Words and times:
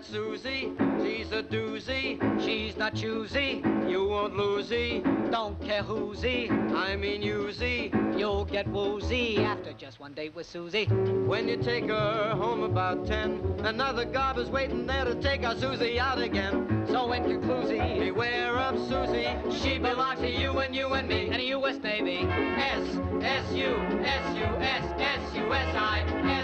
that 0.00 0.06
Susie, 0.06 0.72
she's 1.02 1.30
a 1.32 1.42
doozy. 1.42 2.18
She's 2.42 2.76
not 2.76 2.94
choosy, 2.94 3.62
you 3.88 4.06
won't 4.06 4.34
losey. 4.34 5.02
Don't 5.30 5.60
care 5.60 5.82
who'sy, 5.82 6.50
I 6.50 6.96
mean 6.96 7.22
you'sy. 7.22 7.92
You'll 8.16 8.44
get 8.44 8.66
woozy 8.68 9.38
after 9.38 9.72
just 9.72 10.00
one 10.00 10.12
date 10.12 10.34
with 10.34 10.46
Susie. 10.46 10.86
When 10.86 11.48
you 11.48 11.56
take 11.56 11.88
her 11.88 12.34
home 12.36 12.62
about 12.62 13.06
ten, 13.06 13.40
another 13.64 14.04
garb 14.04 14.38
is 14.38 14.48
waiting 14.48 14.86
there 14.86 15.04
to 15.04 15.14
take 15.14 15.44
our 15.44 15.56
Susie 15.56 15.98
out 15.98 16.20
again. 16.20 16.86
So 16.88 17.12
in 17.12 17.24
conclusion, 17.24 17.98
beware 17.98 18.56
of 18.56 18.78
Susie. 18.88 19.28
She 19.62 19.78
belongs 19.78 20.20
to 20.20 20.30
you 20.30 20.58
and 20.58 20.74
you 20.74 20.88
and 20.94 21.08
me 21.08 21.28
and 21.30 21.40
a 21.40 21.44
U.S. 21.46 21.78
Navy. 21.82 22.26
S 22.28 22.98
S 23.22 23.52
U 23.52 23.76
S 24.02 24.36
U 24.36 24.44
S 24.44 24.84
S 24.98 25.36
U 25.36 25.52
S 25.52 25.74
I 25.76 26.00
S 26.24 26.39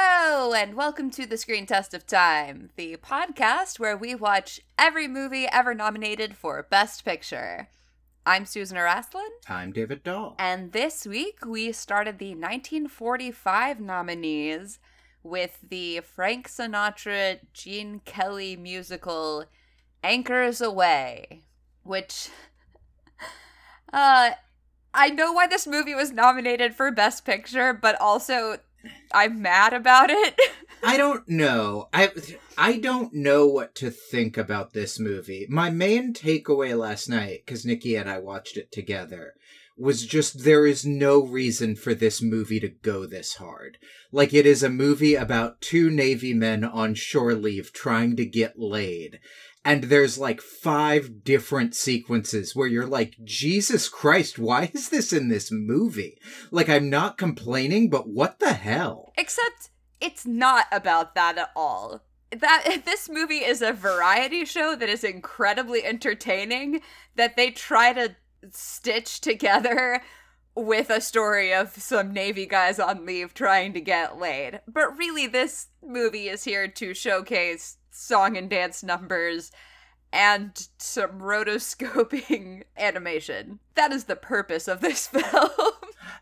Hello, 0.00 0.52
and 0.54 0.74
welcome 0.74 1.10
to 1.10 1.26
the 1.26 1.36
Screen 1.36 1.66
Test 1.66 1.92
of 1.92 2.06
Time, 2.06 2.70
the 2.76 2.96
podcast 2.98 3.80
where 3.80 3.96
we 3.96 4.14
watch 4.14 4.60
every 4.78 5.08
movie 5.08 5.46
ever 5.50 5.74
nominated 5.74 6.36
for 6.36 6.64
Best 6.70 7.04
Picture. 7.04 7.68
I'm 8.24 8.46
Susan 8.46 8.76
Araslin, 8.76 9.28
I'm 9.48 9.72
David 9.72 10.04
Dahl. 10.04 10.36
and 10.38 10.70
this 10.70 11.04
week 11.04 11.44
we 11.44 11.72
started 11.72 12.20
the 12.20 12.30
1945 12.30 13.80
nominees 13.80 14.78
with 15.24 15.58
the 15.68 15.98
Frank 16.00 16.48
Sinatra 16.48 17.40
Gene 17.52 18.00
Kelly 18.04 18.54
musical 18.54 19.46
Anchors 20.04 20.60
Aweigh, 20.60 21.40
which 21.82 22.28
uh 23.92 24.30
I 24.94 25.10
know 25.10 25.32
why 25.32 25.48
this 25.48 25.66
movie 25.66 25.94
was 25.94 26.12
nominated 26.12 26.74
for 26.76 26.92
Best 26.92 27.24
Picture, 27.24 27.72
but 27.74 28.00
also 28.00 28.58
I'm 29.12 29.42
mad 29.42 29.72
about 29.72 30.10
it. 30.10 30.34
I 30.82 30.96
don't 30.96 31.28
know. 31.28 31.88
I 31.92 32.10
I 32.56 32.78
don't 32.78 33.12
know 33.14 33.46
what 33.46 33.74
to 33.76 33.90
think 33.90 34.36
about 34.36 34.72
this 34.72 34.98
movie. 34.98 35.46
My 35.48 35.70
main 35.70 36.14
takeaway 36.14 36.78
last 36.78 37.08
night, 37.08 37.42
because 37.44 37.64
Nikki 37.64 37.96
and 37.96 38.08
I 38.08 38.18
watched 38.18 38.56
it 38.56 38.70
together, 38.70 39.34
was 39.76 40.04
just 40.06 40.44
there 40.44 40.66
is 40.66 40.84
no 40.84 41.22
reason 41.22 41.76
for 41.76 41.94
this 41.94 42.20
movie 42.20 42.60
to 42.60 42.68
go 42.68 43.06
this 43.06 43.36
hard. 43.36 43.78
Like 44.10 44.34
it 44.34 44.44
is 44.44 44.62
a 44.62 44.68
movie 44.68 45.14
about 45.14 45.60
two 45.60 45.88
Navy 45.88 46.34
men 46.34 46.64
on 46.64 46.94
shore 46.94 47.34
leave 47.34 47.72
trying 47.72 48.16
to 48.16 48.26
get 48.26 48.58
laid. 48.58 49.20
And 49.64 49.84
there's 49.84 50.18
like 50.18 50.40
five 50.40 51.24
different 51.24 51.74
sequences 51.74 52.54
where 52.54 52.66
you're 52.66 52.86
like, 52.86 53.16
Jesus 53.22 53.88
Christ, 53.88 54.38
why 54.38 54.70
is 54.72 54.88
this 54.88 55.12
in 55.12 55.28
this 55.28 55.50
movie? 55.50 56.18
Like, 56.50 56.68
I'm 56.68 56.88
not 56.88 57.18
complaining, 57.18 57.90
but 57.90 58.08
what 58.08 58.38
the 58.38 58.54
hell? 58.54 59.12
Except 59.16 59.70
it's 60.00 60.24
not 60.24 60.66
about 60.72 61.14
that 61.14 61.38
at 61.38 61.50
all. 61.56 62.02
That 62.30 62.82
this 62.84 63.08
movie 63.08 63.44
is 63.44 63.62
a 63.62 63.72
variety 63.72 64.44
show 64.44 64.76
that 64.76 64.88
is 64.88 65.04
incredibly 65.04 65.84
entertaining 65.84 66.80
that 67.16 67.36
they 67.36 67.50
try 67.50 67.92
to 67.92 68.16
stitch 68.50 69.20
together 69.20 70.02
with 70.54 70.90
a 70.90 71.00
story 71.00 71.54
of 71.54 71.70
some 71.70 72.12
navy 72.12 72.46
guys 72.46 72.78
on 72.78 73.06
leave 73.06 73.32
trying 73.32 73.72
to 73.72 73.80
get 73.80 74.18
laid. 74.18 74.60
But 74.66 74.96
really 74.98 75.26
this 75.26 75.68
movie 75.82 76.28
is 76.28 76.44
here 76.44 76.68
to 76.68 76.94
showcase 76.94 77.77
song 77.98 78.36
and 78.36 78.48
dance 78.48 78.82
numbers 78.82 79.50
and 80.12 80.68
some 80.78 81.20
rotoscoping 81.20 82.62
animation. 82.78 83.58
That 83.74 83.92
is 83.92 84.04
the 84.04 84.16
purpose 84.16 84.68
of 84.68 84.80
this 84.80 85.06
film. 85.08 85.50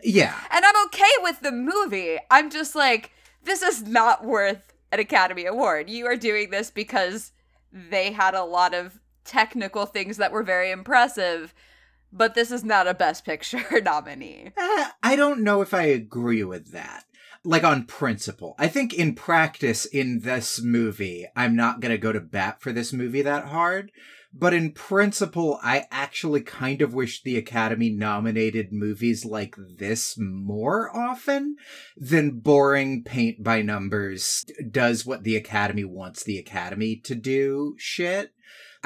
Yeah. 0.02 0.38
And 0.50 0.64
I'm 0.64 0.86
okay 0.86 1.04
with 1.20 1.40
the 1.40 1.52
movie. 1.52 2.18
I'm 2.30 2.50
just 2.50 2.74
like, 2.74 3.12
this 3.44 3.62
is 3.62 3.82
not 3.82 4.24
worth 4.24 4.72
an 4.90 4.98
Academy 4.98 5.46
Award. 5.46 5.88
You 5.88 6.06
are 6.06 6.16
doing 6.16 6.50
this 6.50 6.70
because 6.70 7.32
they 7.72 8.12
had 8.12 8.34
a 8.34 8.44
lot 8.44 8.74
of 8.74 8.98
technical 9.24 9.86
things 9.86 10.16
that 10.16 10.32
were 10.32 10.42
very 10.42 10.70
impressive, 10.70 11.54
but 12.12 12.34
this 12.34 12.50
is 12.50 12.64
not 12.64 12.88
a 12.88 12.94
Best 12.94 13.24
Picture 13.24 13.80
nominee. 13.84 14.52
Eh, 14.56 14.88
I 15.02 15.16
don't 15.16 15.42
know 15.42 15.60
if 15.60 15.74
I 15.74 15.82
agree 15.82 16.44
with 16.44 16.72
that. 16.72 17.04
Like 17.46 17.62
on 17.62 17.84
principle. 17.84 18.56
I 18.58 18.66
think 18.66 18.92
in 18.92 19.14
practice 19.14 19.84
in 19.84 20.20
this 20.20 20.60
movie, 20.60 21.26
I'm 21.36 21.54
not 21.54 21.78
going 21.78 21.92
to 21.92 21.98
go 21.98 22.10
to 22.10 22.20
bat 22.20 22.60
for 22.60 22.72
this 22.72 22.92
movie 22.92 23.22
that 23.22 23.44
hard. 23.44 23.92
But 24.38 24.52
in 24.52 24.72
principle, 24.72 25.60
I 25.62 25.86
actually 25.90 26.40
kind 26.40 26.82
of 26.82 26.92
wish 26.92 27.22
the 27.22 27.38
Academy 27.38 27.88
nominated 27.88 28.72
movies 28.72 29.24
like 29.24 29.54
this 29.78 30.18
more 30.18 30.94
often 30.94 31.56
than 31.96 32.40
boring 32.40 33.04
paint 33.04 33.44
by 33.44 33.62
numbers 33.62 34.44
does 34.68 35.06
what 35.06 35.22
the 35.22 35.36
Academy 35.36 35.84
wants 35.84 36.24
the 36.24 36.38
Academy 36.38 36.96
to 37.04 37.14
do 37.14 37.76
shit. 37.78 38.32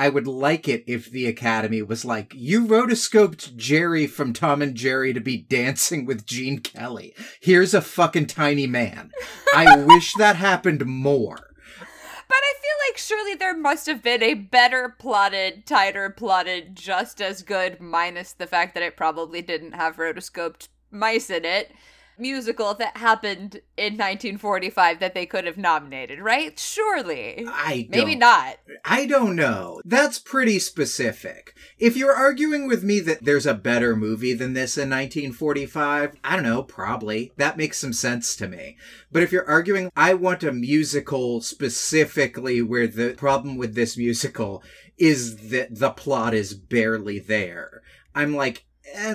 I 0.01 0.09
would 0.09 0.27
like 0.27 0.67
it 0.67 0.83
if 0.87 1.11
the 1.11 1.27
Academy 1.27 1.83
was 1.83 2.07
like, 2.07 2.33
you 2.35 2.67
rotoscoped 2.67 3.55
Jerry 3.55 4.07
from 4.07 4.33
Tom 4.33 4.63
and 4.63 4.75
Jerry 4.75 5.13
to 5.13 5.21
be 5.21 5.37
dancing 5.37 6.07
with 6.07 6.25
Gene 6.25 6.61
Kelly. 6.61 7.15
Here's 7.39 7.75
a 7.75 7.83
fucking 7.83 8.29
tiny 8.29 8.67
man. 8.67 9.11
I 9.55 9.77
wish 9.87 10.15
that 10.15 10.37
happened 10.37 10.87
more. 10.87 11.37
But 11.79 12.39
I 12.39 12.55
feel 12.63 12.89
like 12.89 12.97
surely 12.97 13.35
there 13.35 13.55
must 13.55 13.85
have 13.89 14.03
been 14.03 14.23
a 14.23 14.33
better 14.33 14.97
plotted, 14.99 15.67
tighter 15.67 16.09
plotted, 16.09 16.77
just 16.77 17.21
as 17.21 17.43
good, 17.43 17.79
minus 17.79 18.33
the 18.33 18.47
fact 18.47 18.73
that 18.73 18.83
it 18.83 18.97
probably 18.97 19.43
didn't 19.43 19.73
have 19.73 19.97
rotoscoped 19.97 20.69
mice 20.91 21.29
in 21.29 21.45
it, 21.45 21.73
musical 22.21 22.75
that 22.75 22.97
happened 22.97 23.61
in 23.77 23.95
1945 23.95 25.01
that 25.01 25.15
they 25.15 25.27
could 25.27 25.45
have 25.45 25.57
nominated, 25.57 26.21
right? 26.21 26.59
Surely. 26.59 27.45
I 27.49 27.89
Maybe 27.91 28.15
not. 28.15 28.59
I 28.85 29.07
don't 29.07 29.37
know. 29.37 29.81
That's 29.85 30.19
pretty 30.19 30.59
specific. 30.59 31.55
If 31.79 31.97
you're 31.97 32.15
arguing 32.15 32.67
with 32.67 32.85
me 32.85 33.01
that 33.01 33.25
there's 33.25 33.47
a 33.47 33.55
better 33.55 33.97
movie 33.97 34.35
than 34.35 34.53
this 34.53 34.77
in 34.77 34.91
1945, 34.91 36.17
I 36.23 36.35
don't 36.37 36.45
know, 36.45 36.63
probably. 36.63 37.33
That 37.37 37.57
makes 37.57 37.79
some 37.79 37.93
sense 37.93 38.37
to 38.37 38.49
me. 38.49 38.77
But 39.11 39.23
if 39.23 39.33
you're 39.33 39.49
arguing, 39.49 39.91
I 39.97 40.15
want 40.15 40.43
a 40.43 40.53
musical 40.53 41.41
specifically 41.41 42.63
where 42.63 42.87
the 42.87 43.15
problem 43.15 43.57
with 43.57 43.75
this 43.75 43.97
musical 43.97 44.63
is 44.99 45.51
that 45.51 45.79
the 45.79 45.91
plot 45.91 46.35
is 46.35 46.55
barely 46.55 47.19
there, 47.19 47.83
I'm 48.15 48.35
like, 48.35 48.65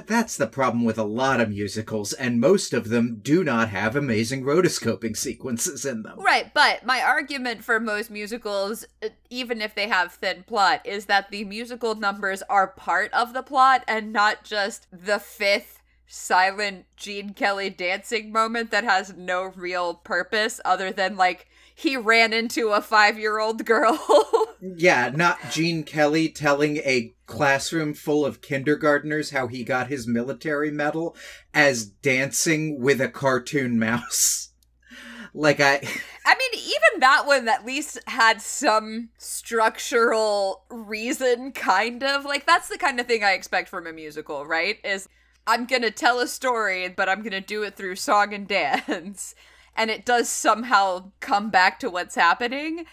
that's 0.05 0.37
the 0.37 0.47
problem 0.47 0.83
with 0.83 0.97
a 0.97 1.03
lot 1.03 1.41
of 1.41 1.49
musicals, 1.49 2.13
and 2.13 2.39
most 2.39 2.73
of 2.73 2.89
them 2.89 3.19
do 3.21 3.43
not 3.43 3.69
have 3.69 3.95
amazing 3.95 4.43
rotoscoping 4.43 5.15
sequences 5.17 5.85
in 5.85 6.03
them. 6.03 6.19
Right, 6.19 6.53
but 6.53 6.85
my 6.85 7.01
argument 7.01 7.63
for 7.63 7.79
most 7.79 8.09
musicals, 8.09 8.85
uh, 9.03 9.09
even 9.29 9.61
if 9.61 9.75
they 9.75 9.87
have 9.87 10.13
thin 10.13 10.43
plot, 10.43 10.85
is 10.85 11.05
that 11.05 11.31
the 11.31 11.43
musical 11.43 11.95
numbers 11.95 12.41
are 12.43 12.67
part 12.67 13.13
of 13.13 13.33
the 13.33 13.43
plot 13.43 13.83
and 13.87 14.11
not 14.11 14.43
just 14.43 14.87
the 14.91 15.19
fifth 15.19 15.81
silent 16.07 16.85
Gene 16.95 17.33
Kelly 17.33 17.69
dancing 17.69 18.31
moment 18.31 18.71
that 18.71 18.83
has 18.83 19.13
no 19.15 19.51
real 19.55 19.95
purpose 19.95 20.61
other 20.63 20.91
than 20.91 21.17
like 21.17 21.47
he 21.75 21.97
ran 21.97 22.33
into 22.33 22.69
a 22.69 22.81
five 22.81 23.19
year 23.19 23.39
old 23.39 23.65
girl. 23.65 23.99
Yeah, 24.77 25.11
not 25.13 25.51
Gene 25.51 25.83
Kelly 25.83 26.27
telling 26.27 26.77
a 26.77 27.13
classroom 27.27 27.93
full 27.93 28.25
of 28.25 28.41
kindergartners 28.41 29.29
how 29.29 29.45
he 29.45 29.63
got 29.63 29.89
his 29.89 30.07
military 30.07 30.71
medal 30.71 31.15
as 31.53 31.85
dancing 31.85 32.79
with 32.81 32.99
a 32.99 33.09
cartoon 33.09 33.77
mouse. 33.77 34.53
like 35.35 35.59
I 35.59 35.81
I 36.25 36.35
mean, 36.35 36.61
even 36.63 36.99
that 37.01 37.27
one 37.27 37.47
at 37.47 37.65
least 37.65 37.99
had 38.07 38.41
some 38.41 39.09
structural 39.19 40.63
reason, 40.71 41.51
kind 41.51 42.01
of. 42.03 42.25
Like, 42.25 42.47
that's 42.47 42.69
the 42.69 42.79
kind 42.79 42.99
of 42.99 43.05
thing 43.05 43.23
I 43.23 43.33
expect 43.33 43.69
from 43.69 43.85
a 43.85 43.93
musical, 43.93 44.45
right? 44.47 44.79
Is 44.83 45.07
I'm 45.45 45.67
gonna 45.67 45.91
tell 45.91 46.19
a 46.19 46.27
story, 46.27 46.89
but 46.89 47.07
I'm 47.07 47.21
gonna 47.21 47.41
do 47.41 47.61
it 47.61 47.75
through 47.75 47.97
song 47.97 48.33
and 48.33 48.47
dance. 48.47 49.35
And 49.75 49.89
it 49.89 50.05
does 50.05 50.29
somehow 50.29 51.11
come 51.19 51.49
back 51.49 51.79
to 51.79 51.89
what's 51.89 52.15
happening. 52.15 52.85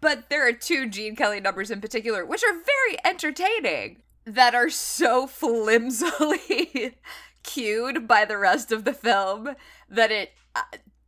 But 0.00 0.28
there 0.28 0.46
are 0.46 0.52
two 0.52 0.88
Gene 0.88 1.16
Kelly 1.16 1.40
numbers 1.40 1.70
in 1.70 1.80
particular, 1.80 2.24
which 2.24 2.44
are 2.44 2.52
very 2.52 2.98
entertaining, 3.04 4.02
that 4.26 4.54
are 4.54 4.70
so 4.70 5.26
flimsily 5.26 6.96
cued 7.42 8.06
by 8.06 8.24
the 8.24 8.38
rest 8.38 8.72
of 8.72 8.84
the 8.84 8.94
film 8.94 9.54
that 9.88 10.10
it. 10.10 10.32
I, 10.54 10.64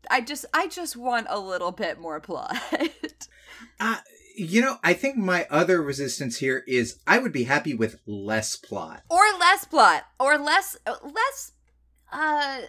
I 0.08 0.20
just, 0.20 0.44
I 0.54 0.68
just 0.68 0.96
want 0.96 1.26
a 1.28 1.38
little 1.38 1.72
bit 1.72 1.98
more 1.98 2.20
plot. 2.20 2.56
uh, 3.80 3.96
you 4.36 4.60
know, 4.60 4.76
I 4.84 4.92
think 4.92 5.16
my 5.16 5.46
other 5.50 5.82
resistance 5.82 6.38
here 6.38 6.62
is 6.66 7.00
I 7.06 7.18
would 7.18 7.32
be 7.32 7.44
happy 7.44 7.74
with 7.74 8.00
less 8.06 8.54
plot. 8.54 9.02
or 9.08 9.24
less 9.38 9.64
plot, 9.64 10.04
or 10.20 10.38
less, 10.38 10.76
less. 10.86 11.52
Uh, 12.12 12.60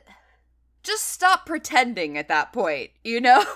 just 0.87 1.09
stop 1.09 1.45
pretending 1.45 2.17
at 2.17 2.29
that 2.29 2.53
point. 2.53 2.91
You 3.03 3.21
know. 3.21 3.45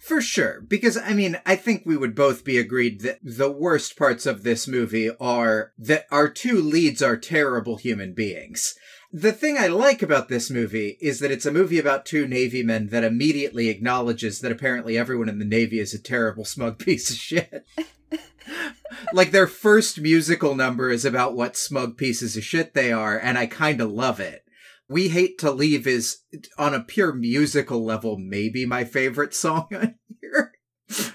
For 0.00 0.20
sure, 0.20 0.60
because 0.60 0.98
I 0.98 1.14
mean, 1.14 1.40
I 1.46 1.56
think 1.56 1.84
we 1.86 1.96
would 1.96 2.14
both 2.14 2.44
be 2.44 2.58
agreed 2.58 3.00
that 3.00 3.20
the 3.22 3.50
worst 3.50 3.96
parts 3.96 4.26
of 4.26 4.42
this 4.42 4.68
movie 4.68 5.10
are 5.18 5.72
that 5.78 6.04
our 6.10 6.28
two 6.28 6.60
leads 6.60 7.00
are 7.00 7.16
terrible 7.16 7.78
human 7.78 8.12
beings. 8.12 8.74
The 9.10 9.32
thing 9.32 9.56
I 9.56 9.68
like 9.68 10.02
about 10.02 10.28
this 10.28 10.50
movie 10.50 10.98
is 11.00 11.20
that 11.20 11.30
it's 11.30 11.46
a 11.46 11.52
movie 11.52 11.78
about 11.78 12.04
two 12.04 12.26
Navy 12.26 12.62
men 12.62 12.88
that 12.88 13.04
immediately 13.04 13.68
acknowledges 13.68 14.40
that 14.40 14.52
apparently 14.52 14.98
everyone 14.98 15.28
in 15.30 15.38
the 15.38 15.44
Navy 15.46 15.78
is 15.78 15.94
a 15.94 15.98
terrible, 15.98 16.44
smug 16.44 16.78
piece 16.78 17.08
of 17.10 17.16
shit. 17.16 17.64
like 19.12 19.30
their 19.30 19.46
first 19.46 20.00
musical 20.00 20.54
number 20.54 20.90
is 20.90 21.04
about 21.04 21.34
what 21.34 21.56
smug 21.56 21.96
pieces 21.96 22.36
of 22.36 22.44
shit 22.44 22.74
they 22.74 22.92
are, 22.92 23.18
and 23.18 23.38
I 23.38 23.46
kind 23.46 23.80
of 23.80 23.90
love 23.90 24.20
it. 24.20 24.43
We 24.88 25.08
Hate 25.08 25.38
to 25.38 25.50
Leave 25.50 25.86
is, 25.86 26.18
on 26.58 26.74
a 26.74 26.80
pure 26.80 27.12
musical 27.12 27.84
level, 27.84 28.18
maybe 28.18 28.66
my 28.66 28.84
favorite 28.84 29.34
song 29.34 29.68
on 29.72 29.94
here. 30.20 30.52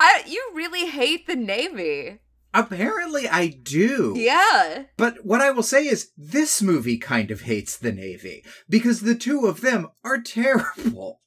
I 0.00 0.22
you 0.26 0.50
really 0.54 0.86
hate 0.86 1.26
the 1.26 1.36
Navy. 1.36 2.20
Apparently, 2.54 3.28
I 3.28 3.48
do. 3.48 4.14
Yeah. 4.16 4.84
But 4.96 5.24
what 5.24 5.40
I 5.40 5.50
will 5.50 5.62
say 5.62 5.86
is, 5.86 6.10
this 6.16 6.62
movie 6.62 6.98
kind 6.98 7.30
of 7.30 7.42
hates 7.42 7.76
the 7.76 7.92
Navy 7.92 8.44
because 8.68 9.00
the 9.00 9.14
two 9.14 9.46
of 9.46 9.60
them 9.60 9.88
are 10.02 10.20
terrible. 10.20 11.20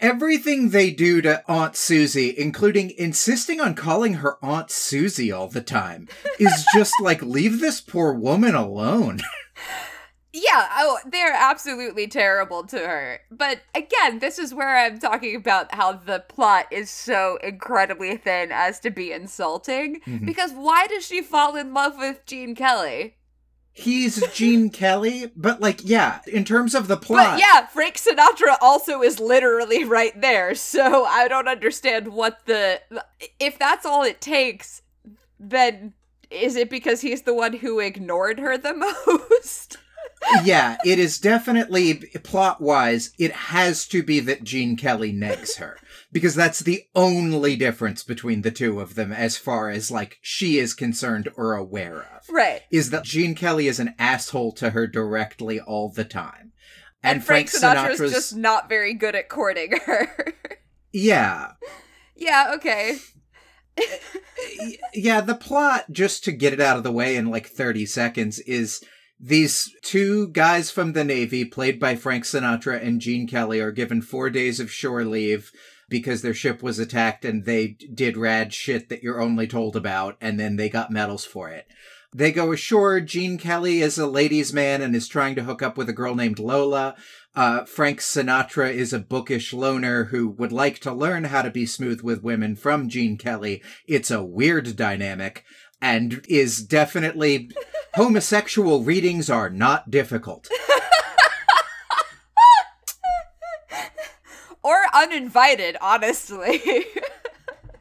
Everything 0.00 0.70
they 0.70 0.90
do 0.90 1.20
to 1.20 1.42
Aunt 1.46 1.76
Susie, 1.76 2.34
including 2.36 2.90
insisting 2.96 3.60
on 3.60 3.74
calling 3.74 4.14
her 4.14 4.42
Aunt 4.42 4.70
Susie 4.70 5.30
all 5.30 5.48
the 5.48 5.60
time, 5.60 6.08
is 6.38 6.66
just 6.74 6.94
like, 7.02 7.20
leave 7.22 7.60
this 7.60 7.82
poor 7.82 8.14
woman 8.14 8.54
alone. 8.54 9.20
Yeah, 10.36 10.68
oh, 10.76 10.98
they're 11.06 11.32
absolutely 11.32 12.08
terrible 12.08 12.64
to 12.64 12.76
her. 12.78 13.20
But 13.30 13.60
again, 13.72 14.18
this 14.18 14.36
is 14.36 14.52
where 14.52 14.76
I'm 14.76 14.98
talking 14.98 15.36
about 15.36 15.72
how 15.72 15.92
the 15.92 16.24
plot 16.28 16.66
is 16.72 16.90
so 16.90 17.38
incredibly 17.40 18.16
thin 18.16 18.50
as 18.50 18.80
to 18.80 18.90
be 18.90 19.12
insulting. 19.12 20.00
Mhm. 20.00 20.26
Because 20.26 20.50
why 20.50 20.88
does 20.88 21.06
she 21.06 21.22
fall 21.22 21.54
in 21.54 21.72
love 21.72 21.96
with 21.96 22.26
Gene 22.26 22.56
Kelly? 22.56 23.14
He's 23.72 24.24
Gene 24.32 24.70
Kelly, 24.70 25.30
but 25.36 25.60
like, 25.60 25.80
yeah, 25.84 26.20
in 26.26 26.44
terms 26.44 26.74
of 26.74 26.88
the 26.88 26.96
plot. 26.96 27.34
But 27.34 27.38
yeah, 27.38 27.66
Frank 27.68 27.94
Sinatra 27.94 28.56
also 28.60 29.02
is 29.02 29.20
literally 29.20 29.84
right 29.84 30.20
there. 30.20 30.56
So 30.56 31.04
I 31.04 31.28
don't 31.28 31.48
understand 31.48 32.08
what 32.08 32.46
the. 32.46 32.80
If 33.38 33.56
that's 33.56 33.86
all 33.86 34.02
it 34.02 34.20
takes, 34.20 34.82
then 35.38 35.94
is 36.30 36.56
it 36.56 36.70
because 36.70 37.02
he's 37.02 37.22
the 37.22 37.34
one 37.34 37.52
who 37.52 37.78
ignored 37.78 38.40
her 38.40 38.58
the 38.58 38.74
most? 39.30 39.76
Yeah, 40.44 40.76
it 40.84 40.98
is 40.98 41.18
definitely 41.18 41.94
plot 42.22 42.60
wise, 42.60 43.12
it 43.18 43.32
has 43.32 43.86
to 43.88 44.02
be 44.02 44.20
that 44.20 44.44
Gene 44.44 44.76
Kelly 44.76 45.12
negs 45.12 45.56
her. 45.58 45.76
Because 46.12 46.34
that's 46.34 46.60
the 46.60 46.84
only 46.94 47.56
difference 47.56 48.04
between 48.04 48.42
the 48.42 48.50
two 48.50 48.80
of 48.80 48.94
them 48.94 49.12
as 49.12 49.36
far 49.36 49.68
as 49.70 49.90
like 49.90 50.18
she 50.22 50.58
is 50.58 50.72
concerned 50.72 51.28
or 51.36 51.54
aware 51.54 52.02
of. 52.16 52.28
right. 52.30 52.62
Is 52.70 52.90
that 52.90 53.04
Gene 53.04 53.34
Kelly 53.34 53.66
is 53.66 53.80
an 53.80 53.94
asshole 53.98 54.52
to 54.52 54.70
her 54.70 54.86
directly 54.86 55.60
all 55.60 55.90
the 55.90 56.04
time. 56.04 56.52
And, 57.02 57.22
Frank, 57.22 57.50
Sinatra's 57.50 58.12
just 58.12 58.34
not 58.34 58.68
very 58.68 58.94
good 58.94 59.14
at 59.14 59.28
courting 59.28 59.78
her. 59.84 60.34
Yeah. 60.92 61.52
yeah, 62.16 62.52
okay. 62.54 62.98
Yeah, 64.92 65.20
the 65.20 65.34
plot, 65.34 65.86
just 65.90 66.22
to 66.24 66.32
get 66.32 66.52
it 66.52 66.60
out 66.60 66.76
of 66.76 66.84
the 66.84 66.92
way 66.92 67.16
in 67.16 67.30
like 67.30 67.48
30 67.48 67.86
seconds, 67.86 68.38
is 68.40 68.84
these 69.26 69.74
two 69.80 70.28
guys 70.28 70.70
from 70.70 70.92
the 70.92 71.02
Navy, 71.02 71.46
played 71.46 71.80
by 71.80 71.96
Frank 71.96 72.24
Sinatra 72.24 72.84
and 72.86 73.00
Gene 73.00 73.26
Kelly, 73.26 73.58
are 73.58 73.72
given 73.72 74.02
four 74.02 74.28
days 74.28 74.60
of 74.60 74.70
shore 74.70 75.02
leave 75.02 75.50
because 75.88 76.20
their 76.20 76.34
ship 76.34 76.62
was 76.62 76.78
attacked 76.78 77.24
and 77.24 77.46
they 77.46 77.68
did 77.68 78.18
rad 78.18 78.52
shit 78.52 78.90
that 78.90 79.02
you're 79.02 79.22
only 79.22 79.46
told 79.46 79.76
about, 79.76 80.18
and 80.20 80.38
then 80.38 80.56
they 80.56 80.68
got 80.68 80.90
medals 80.90 81.24
for 81.24 81.48
it. 81.48 81.66
They 82.14 82.32
go 82.32 82.52
ashore. 82.52 83.00
Gene 83.00 83.38
Kelly 83.38 83.80
is 83.80 83.96
a 83.96 84.06
ladies' 84.06 84.52
man 84.52 84.82
and 84.82 84.94
is 84.94 85.08
trying 85.08 85.36
to 85.36 85.44
hook 85.44 85.62
up 85.62 85.78
with 85.78 85.88
a 85.88 85.94
girl 85.94 86.14
named 86.14 86.38
Lola. 86.38 86.94
Uh, 87.34 87.64
Frank 87.64 88.00
Sinatra 88.00 88.70
is 88.70 88.92
a 88.92 88.98
bookish 88.98 89.54
loner 89.54 90.04
who 90.04 90.28
would 90.28 90.52
like 90.52 90.80
to 90.80 90.92
learn 90.92 91.24
how 91.24 91.40
to 91.40 91.50
be 91.50 91.64
smooth 91.64 92.02
with 92.02 92.22
women 92.22 92.56
from 92.56 92.90
Gene 92.90 93.16
Kelly. 93.16 93.62
It's 93.86 94.10
a 94.10 94.22
weird 94.22 94.76
dynamic 94.76 95.44
and 95.80 96.24
is 96.28 96.62
definitely 96.62 97.50
homosexual 97.94 98.82
readings 98.82 99.28
are 99.30 99.50
not 99.50 99.90
difficult. 99.90 100.48
Or 104.66 104.78
uninvited, 104.94 105.76
honestly. 105.82 106.62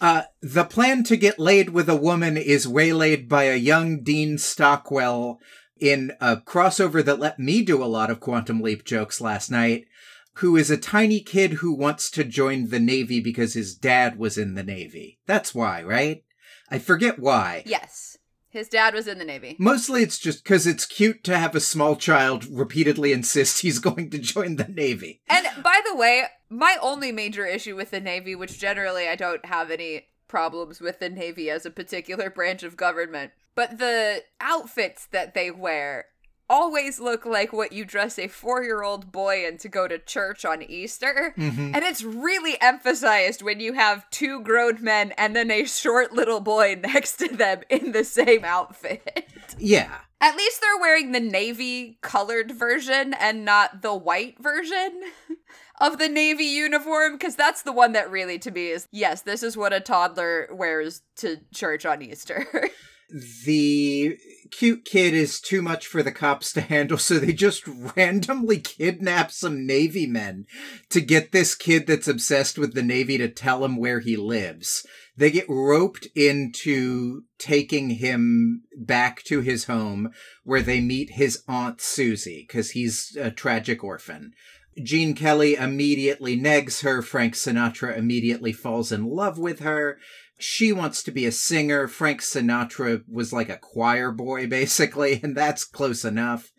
Uh, 0.00 0.22
the 0.40 0.64
plan 0.64 1.02
to 1.02 1.16
get 1.16 1.40
laid 1.40 1.70
with 1.70 1.88
a 1.88 1.96
woman 1.96 2.36
is 2.36 2.68
waylaid 2.68 3.28
by 3.28 3.44
a 3.44 3.56
young 3.56 4.00
Dean 4.00 4.38
Stockwell 4.38 5.40
in 5.80 6.12
a 6.20 6.36
crossover 6.36 7.04
that 7.04 7.18
let 7.18 7.40
me 7.40 7.62
do 7.62 7.82
a 7.82 7.86
lot 7.86 8.08
of 8.08 8.20
Quantum 8.20 8.60
Leap 8.60 8.84
jokes 8.84 9.20
last 9.20 9.50
night, 9.50 9.86
who 10.34 10.56
is 10.56 10.70
a 10.70 10.76
tiny 10.76 11.18
kid 11.18 11.54
who 11.54 11.74
wants 11.74 12.12
to 12.12 12.22
join 12.22 12.68
the 12.68 12.78
Navy 12.78 13.18
because 13.18 13.54
his 13.54 13.74
dad 13.74 14.16
was 14.16 14.38
in 14.38 14.54
the 14.54 14.62
Navy. 14.62 15.18
That's 15.26 15.52
why, 15.52 15.82
right? 15.82 16.22
I 16.70 16.78
forget 16.78 17.18
why. 17.18 17.62
yes. 17.66 18.18
His 18.50 18.68
dad 18.68 18.94
was 18.94 19.06
in 19.06 19.18
the 19.18 19.26
Navy. 19.26 19.56
Mostly 19.58 20.02
it's 20.02 20.18
just 20.18 20.42
because 20.42 20.66
it's 20.66 20.86
cute 20.86 21.22
to 21.24 21.36
have 21.36 21.54
a 21.54 21.60
small 21.60 21.96
child 21.96 22.46
repeatedly 22.46 23.12
insist 23.12 23.60
he's 23.62 23.78
going 23.78 24.10
to 24.10 24.18
join 24.18 24.56
the 24.56 24.68
Navy. 24.68 25.20
And 25.28 25.46
by 25.62 25.80
the 25.86 25.94
way, 25.94 26.24
my 26.48 26.76
only 26.80 27.12
major 27.12 27.44
issue 27.44 27.76
with 27.76 27.90
the 27.90 28.00
Navy, 28.00 28.34
which 28.34 28.58
generally 28.58 29.06
I 29.06 29.16
don't 29.16 29.44
have 29.44 29.70
any 29.70 30.06
problems 30.28 30.80
with 30.80 30.98
the 30.98 31.10
Navy 31.10 31.50
as 31.50 31.66
a 31.66 31.70
particular 31.70 32.30
branch 32.34 32.62
of 32.62 32.76
government, 32.76 33.32
but 33.54 33.78
the 33.78 34.22
outfits 34.40 35.06
that 35.12 35.34
they 35.34 35.50
wear 35.50 36.06
always 36.50 36.98
look 36.98 37.26
like 37.26 37.52
what 37.52 37.72
you 37.72 37.84
dress 37.84 38.18
a 38.18 38.28
four 38.28 38.62
year 38.62 38.82
old 38.82 39.12
boy 39.12 39.46
in 39.46 39.58
to 39.58 39.68
go 39.68 39.86
to 39.86 39.98
church 39.98 40.44
on 40.44 40.62
Easter. 40.62 41.34
Mhm. 41.36 41.74
And 41.74 41.84
it's 41.84 42.02
really 42.02 42.60
emphasized 42.60 43.42
when 43.42 43.60
you 43.60 43.74
have 43.74 44.08
two 44.10 44.40
grown 44.40 44.82
men 44.82 45.12
and 45.18 45.36
then 45.36 45.50
a 45.50 45.64
short 45.64 46.12
little 46.12 46.40
boy 46.40 46.78
next 46.82 47.16
to 47.16 47.28
them 47.28 47.60
in 47.68 47.92
the 47.92 48.04
same 48.04 48.44
outfit. 48.44 49.28
Yeah. 49.58 49.98
At 50.20 50.36
least 50.36 50.60
they're 50.60 50.78
wearing 50.80 51.12
the 51.12 51.20
navy 51.20 51.98
colored 52.02 52.50
version 52.50 53.14
and 53.14 53.44
not 53.44 53.82
the 53.82 53.94
white 53.94 54.36
version 54.42 55.02
of 55.80 55.98
the 55.98 56.08
navy 56.08 56.44
uniform 56.44 57.12
because 57.12 57.36
that's 57.36 57.62
the 57.62 57.72
one 57.72 57.92
that 57.92 58.10
really 58.10 58.38
to 58.40 58.50
me 58.50 58.68
is 58.68 58.88
yes, 58.90 59.22
this 59.22 59.42
is 59.42 59.56
what 59.56 59.72
a 59.72 59.80
toddler 59.80 60.48
wears 60.50 61.02
to 61.16 61.38
church 61.54 61.86
on 61.86 62.02
Easter. 62.02 62.46
the 63.08 64.18
cute 64.50 64.84
kid 64.84 65.14
is 65.14 65.40
too 65.40 65.62
much 65.62 65.86
for 65.86 66.02
the 66.02 66.12
cops 66.12 66.52
to 66.52 66.60
handle, 66.62 66.98
so 66.98 67.18
they 67.18 67.32
just 67.32 67.62
randomly 67.96 68.58
kidnap 68.58 69.30
some 69.30 69.66
Navy 69.66 70.06
men 70.06 70.46
to 70.90 71.00
get 71.00 71.32
this 71.32 71.54
kid 71.54 71.86
that's 71.86 72.08
obsessed 72.08 72.58
with 72.58 72.74
the 72.74 72.82
Navy 72.82 73.18
to 73.18 73.28
tell 73.28 73.64
him 73.64 73.76
where 73.76 74.00
he 74.00 74.16
lives. 74.16 74.86
They 75.16 75.30
get 75.30 75.48
roped 75.48 76.06
into 76.14 77.22
taking 77.38 77.90
him 77.90 78.62
back 78.76 79.22
to 79.24 79.40
his 79.40 79.64
home 79.64 80.12
where 80.44 80.62
they 80.62 80.80
meet 80.80 81.12
his 81.12 81.42
Aunt 81.48 81.80
Susie, 81.80 82.44
because 82.46 82.70
he's 82.70 83.16
a 83.18 83.30
tragic 83.30 83.82
orphan. 83.82 84.32
Gene 84.80 85.14
Kelly 85.14 85.56
immediately 85.56 86.38
negs 86.38 86.82
her. 86.82 87.02
Frank 87.02 87.34
Sinatra 87.34 87.96
immediately 87.96 88.52
falls 88.52 88.92
in 88.92 89.06
love 89.06 89.36
with 89.36 89.58
her 89.60 89.98
she 90.38 90.72
wants 90.72 91.02
to 91.02 91.10
be 91.10 91.26
a 91.26 91.32
singer. 91.32 91.88
Frank 91.88 92.20
Sinatra 92.20 93.02
was 93.08 93.32
like 93.32 93.48
a 93.48 93.58
choir 93.58 94.10
boy, 94.12 94.46
basically, 94.48 95.20
and 95.22 95.36
that's 95.36 95.64
close 95.64 96.04
enough 96.04 96.50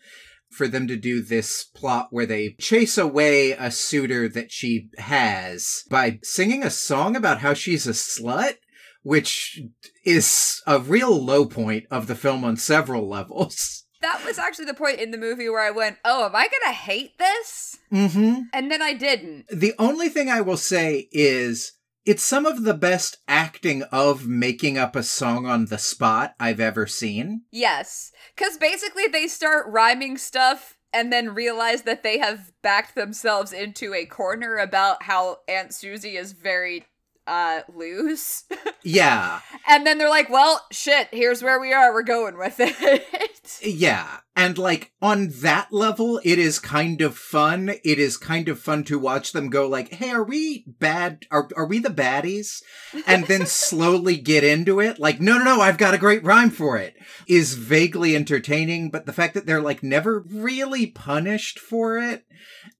for 0.49 0.67
them 0.67 0.87
to 0.87 0.95
do 0.95 1.21
this 1.21 1.63
plot 1.63 2.07
where 2.09 2.25
they 2.25 2.55
chase 2.59 2.97
away 2.97 3.51
a 3.51 3.69
suitor 3.69 4.27
that 4.27 4.51
she 4.51 4.89
has 4.97 5.83
by 5.89 6.19
singing 6.23 6.63
a 6.63 6.71
song 6.71 7.15
about 7.15 7.39
how 7.39 7.53
she's 7.53 7.85
a 7.85 7.91
slut, 7.91 8.55
which 9.03 9.61
is 10.05 10.61
a 10.65 10.79
real 10.79 11.23
low 11.23 11.45
point 11.45 11.85
of 11.91 12.07
the 12.07 12.15
film 12.15 12.43
on 12.43 12.57
several 12.57 13.07
levels. 13.17 13.85
that 14.01 14.23
was 14.25 14.39
actually 14.39 14.65
the 14.65 14.73
point 14.73 14.99
in 14.99 15.11
the 15.11 15.17
movie 15.17 15.49
where 15.49 15.61
I 15.61 15.71
went, 15.71 15.97
"Oh, 16.03 16.25
am 16.25 16.35
I 16.35 16.47
going 16.47 16.65
to 16.65 16.73
hate 16.73 17.17
this?" 17.19 17.77
Mm-hmm. 17.93 18.41
And 18.51 18.71
then 18.71 18.81
I 18.81 18.93
didn't. 18.93 19.45
The 19.51 19.73
only 19.77 20.09
thing 20.09 20.29
I 20.29 20.41
will 20.41 20.57
say 20.57 21.07
is 21.11 21.73
it's 22.05 22.23
some 22.23 22.45
of 22.45 22.63
the 22.63 22.73
best 22.73 23.17
acting 23.27 23.83
of 23.91 24.27
making 24.27 24.77
up 24.77 24.95
a 24.95 25.03
song 25.03 25.45
on 25.45 25.65
the 25.65 25.77
spot 25.77 26.33
I've 26.39 26.59
ever 26.59 26.87
seen. 26.87 27.43
Yes, 27.51 28.11
cuz 28.35 28.57
basically 28.57 29.07
they 29.07 29.27
start 29.27 29.67
rhyming 29.67 30.17
stuff 30.17 30.75
and 30.91 31.13
then 31.13 31.35
realize 31.35 31.83
that 31.83 32.03
they 32.03 32.17
have 32.17 32.51
backed 32.61 32.95
themselves 32.95 33.53
into 33.53 33.93
a 33.93 34.05
corner 34.05 34.57
about 34.57 35.03
how 35.03 35.37
Aunt 35.47 35.73
Susie 35.73 36.17
is 36.17 36.31
very 36.31 36.85
uh 37.29 37.61
loose. 37.73 38.43
Yeah. 38.81 39.41
And 39.67 39.85
then 39.85 39.97
they're 39.97 40.09
like, 40.09 40.29
well, 40.29 40.65
shit, 40.71 41.09
here's 41.11 41.43
where 41.43 41.59
we 41.59 41.73
are. 41.73 41.93
We're 41.93 42.01
going 42.01 42.37
with 42.37 42.55
it. 42.59 43.05
Yeah. 43.61 44.19
And 44.35 44.57
like 44.57 44.91
on 45.01 45.29
that 45.41 45.73
level, 45.73 46.21
it 46.23 46.37
is 46.37 46.59
kind 46.59 47.01
of 47.01 47.17
fun. 47.17 47.69
It 47.83 47.99
is 47.99 48.15
kind 48.15 48.47
of 48.47 48.59
fun 48.59 48.83
to 48.85 48.99
watch 48.99 49.31
them 49.31 49.49
go 49.49 49.67
like, 49.67 49.91
Hey, 49.91 50.11
are 50.11 50.23
we 50.23 50.65
bad? 50.67 51.25
Are, 51.31 51.49
are 51.57 51.65
we 51.65 51.79
the 51.79 51.89
baddies? 51.89 52.61
And 53.07 53.25
then 53.25 53.45
slowly 53.47 54.17
get 54.17 54.43
into 54.43 54.79
it. 54.79 54.99
Like, 54.99 55.19
no, 55.19 55.39
no, 55.39 55.43
no, 55.43 55.61
I've 55.61 55.79
got 55.79 55.95
a 55.95 55.97
great 55.97 56.23
rhyme 56.23 56.51
for 56.51 56.77
it 56.77 56.95
is 57.27 57.55
vaguely 57.55 58.15
entertaining. 58.15 58.91
But 58.91 59.05
the 59.07 59.13
fact 59.13 59.33
that 59.33 59.45
they're 59.45 59.61
like 59.61 59.81
never 59.83 60.19
really 60.19 60.85
punished 60.85 61.59
for 61.59 61.97
it, 61.97 62.23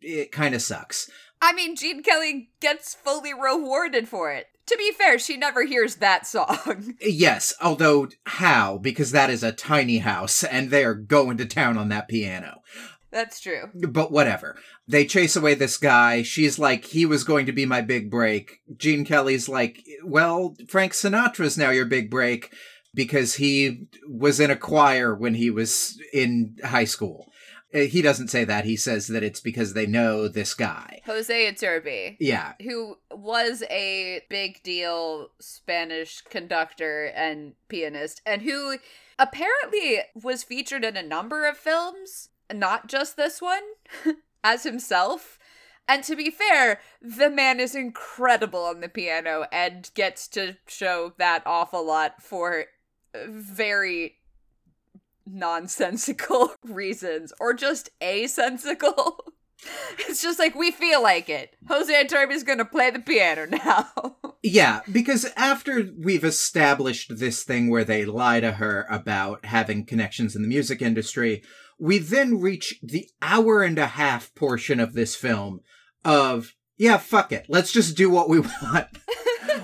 it 0.02 0.32
kind 0.32 0.54
of 0.54 0.62
sucks. 0.62 1.10
I 1.42 1.54
mean, 1.54 1.76
Gene 1.76 2.04
Kelly 2.04 2.50
gets 2.60 2.96
fully 2.96 3.34
rewarded 3.34 4.08
for 4.08 4.32
it. 4.32 4.48
To 4.68 4.78
be 4.78 4.92
fair, 4.92 5.18
she 5.18 5.36
never 5.36 5.66
hears 5.66 5.96
that 5.96 6.28
song. 6.28 6.96
Yes, 7.02 7.54
although 7.62 8.10
how? 8.26 8.78
Because 8.78 9.12
that 9.12 9.30
is 9.30 9.42
a 9.42 9.52
tiny 9.52 9.98
house 10.00 10.44
and 10.44 10.70
they 10.70 10.84
are 10.84 10.94
going 10.94 11.38
to 11.38 11.46
town 11.46 11.78
on 11.78 11.90
that 11.90 12.08
piano. 12.08 12.62
That's 13.12 13.40
true. 13.40 13.70
But 13.74 14.12
whatever. 14.12 14.58
They 14.88 15.06
chase 15.06 15.36
away 15.36 15.56
this 15.56 15.78
guy. 15.78 16.22
She's 16.22 16.60
like, 16.60 16.86
he 16.86 17.06
was 17.06 17.24
going 17.24 17.48
to 17.48 17.52
be 17.52 17.66
my 17.66 17.82
big 17.82 18.12
break. 18.12 18.60
Gene 18.78 19.06
Kelly's 19.06 19.50
like, 19.50 19.84
well, 20.04 20.56
Frank 20.68 20.94
Sinatra's 20.94 21.58
now 21.58 21.72
your 21.72 21.86
big 21.86 22.12
break 22.12 22.54
because 22.94 23.36
he 23.36 23.88
was 24.08 24.40
in 24.40 24.52
a 24.52 24.56
choir 24.56 25.16
when 25.16 25.34
he 25.34 25.50
was 25.50 26.00
in 26.14 26.58
high 26.64 26.86
school. 26.86 27.29
Uh, 27.74 27.80
He 27.80 28.02
doesn't 28.02 28.30
say 28.30 28.44
that. 28.46 28.66
He 28.66 28.76
says 28.76 29.08
that 29.08 29.24
it's 29.24 29.42
because 29.42 29.74
they 29.74 29.86
know 29.86 30.28
this 30.28 30.54
guy. 30.54 31.02
Jose 31.06 31.52
Iturbi. 31.52 32.18
Yeah. 32.20 32.54
Who 32.62 32.98
was 33.12 33.64
a 33.70 34.22
big 34.30 34.64
deal 34.64 35.30
Spanish 35.40 36.22
conductor 36.22 37.06
and 37.16 37.54
pianist, 37.68 38.22
and 38.26 38.42
who 38.42 38.78
apparently 39.18 40.00
was 40.16 40.44
featured 40.44 40.84
in 40.86 40.98
a 40.98 41.04
number 41.04 41.48
of 41.48 41.58
films, 41.58 42.30
not 42.54 42.88
just 42.88 43.18
this 43.18 43.42
one, 43.42 43.64
as 44.44 44.64
himself. 44.64 45.38
And 45.88 46.04
to 46.04 46.16
be 46.16 46.30
fair, 46.30 46.80
the 47.02 47.32
man 47.32 47.60
is 47.60 47.74
incredible 47.74 48.64
on 48.64 48.80
the 48.80 48.90
piano 48.90 49.48
and 49.52 49.90
gets 49.96 50.28
to 50.30 50.58
show 50.68 51.14
that 51.18 51.46
off 51.48 51.74
a 51.74 51.78
lot 51.78 52.22
for 52.22 52.66
very 53.28 54.19
nonsensical 55.32 56.54
reasons 56.64 57.34
or 57.40 57.54
just 57.54 57.90
asensical. 58.02 59.18
It's 60.08 60.22
just 60.22 60.40
like 60.40 60.56
we 60.56 60.72
feel 60.72 61.04
like 61.04 61.28
it. 61.28 61.54
Jose 61.68 61.94
Iturbi's 61.94 62.46
gonna 62.46 62.64
play 62.64 62.92
the 62.92 63.00
piano 63.00 63.46
now. 63.46 64.16
Yeah, 64.42 64.80
because 64.90 65.26
after 65.36 65.90
we've 65.98 66.24
established 66.24 67.18
this 67.20 67.44
thing 67.44 67.70
where 67.70 67.84
they 67.84 68.06
lie 68.06 68.40
to 68.40 68.54
her 68.54 68.88
about 68.90 69.44
having 69.44 69.86
connections 69.86 70.34
in 70.34 70.44
the 70.44 70.48
music 70.48 70.82
industry, 70.82 71.44
we 71.78 71.98
then 71.98 72.40
reach 72.40 72.80
the 72.82 73.10
hour 73.22 73.64
and 73.64 73.78
a 73.78 73.88
half 73.88 74.34
portion 74.36 74.80
of 74.80 74.94
this 74.94 75.14
film 75.14 75.60
of, 76.06 76.56
yeah, 76.78 76.96
fuck 76.96 77.34
it, 77.34 77.48
let's 77.50 77.74
just 77.74 77.98
do 77.98 78.10
what 78.10 78.30
we 78.30 78.40
want. 78.40 78.88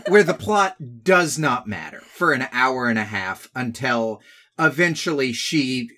where 0.09 0.23
the 0.23 0.33
plot 0.33 0.75
does 1.03 1.39
not 1.39 1.67
matter 1.67 2.01
for 2.01 2.33
an 2.33 2.47
hour 2.51 2.89
and 2.89 2.99
a 2.99 3.05
half 3.05 3.49
until 3.55 4.21
eventually 4.59 5.33
she 5.33 5.89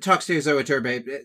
talks 0.00 0.26
to 0.26 0.34
Jose 0.34 0.50
Iturbi 0.50 1.24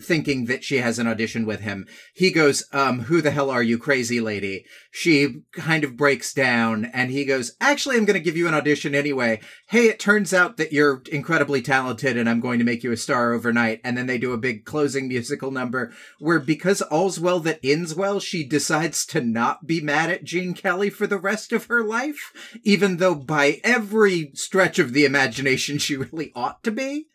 thinking 0.00 0.46
that 0.46 0.64
she 0.64 0.78
has 0.78 0.98
an 0.98 1.06
audition 1.06 1.46
with 1.46 1.60
him. 1.60 1.86
He 2.14 2.30
goes, 2.30 2.64
um, 2.72 3.00
who 3.00 3.20
the 3.20 3.30
hell 3.30 3.50
are 3.50 3.62
you, 3.62 3.78
crazy 3.78 4.20
lady? 4.20 4.64
She 4.90 5.42
kind 5.52 5.84
of 5.84 5.96
breaks 5.96 6.32
down 6.32 6.86
and 6.86 7.10
he 7.10 7.24
goes, 7.24 7.52
actually, 7.60 7.96
I'm 7.96 8.04
going 8.04 8.18
to 8.18 8.24
give 8.24 8.36
you 8.36 8.48
an 8.48 8.54
audition 8.54 8.94
anyway. 8.94 9.40
Hey, 9.68 9.86
it 9.86 9.98
turns 9.98 10.34
out 10.34 10.56
that 10.56 10.72
you're 10.72 11.02
incredibly 11.10 11.62
talented 11.62 12.16
and 12.16 12.28
I'm 12.28 12.40
going 12.40 12.58
to 12.58 12.64
make 12.64 12.82
you 12.82 12.92
a 12.92 12.96
star 12.96 13.32
overnight. 13.32 13.80
And 13.84 13.96
then 13.96 14.06
they 14.06 14.18
do 14.18 14.32
a 14.32 14.38
big 14.38 14.64
closing 14.64 15.08
musical 15.08 15.50
number 15.50 15.92
where 16.18 16.40
because 16.40 16.82
all's 16.82 17.20
well 17.20 17.40
that 17.40 17.60
ends 17.62 17.94
well, 17.94 18.20
she 18.20 18.44
decides 18.44 19.06
to 19.06 19.20
not 19.20 19.66
be 19.66 19.80
mad 19.80 20.10
at 20.10 20.24
Gene 20.24 20.54
Kelly 20.54 20.90
for 20.90 21.06
the 21.06 21.18
rest 21.18 21.52
of 21.52 21.66
her 21.66 21.82
life, 21.82 22.32
even 22.62 22.96
though 22.96 23.14
by 23.14 23.60
every 23.62 24.30
stretch 24.34 24.78
of 24.78 24.92
the 24.92 25.04
imagination 25.04 25.78
she 25.78 25.96
really 25.96 26.32
ought 26.34 26.62
to 26.64 26.70
be. 26.70 27.06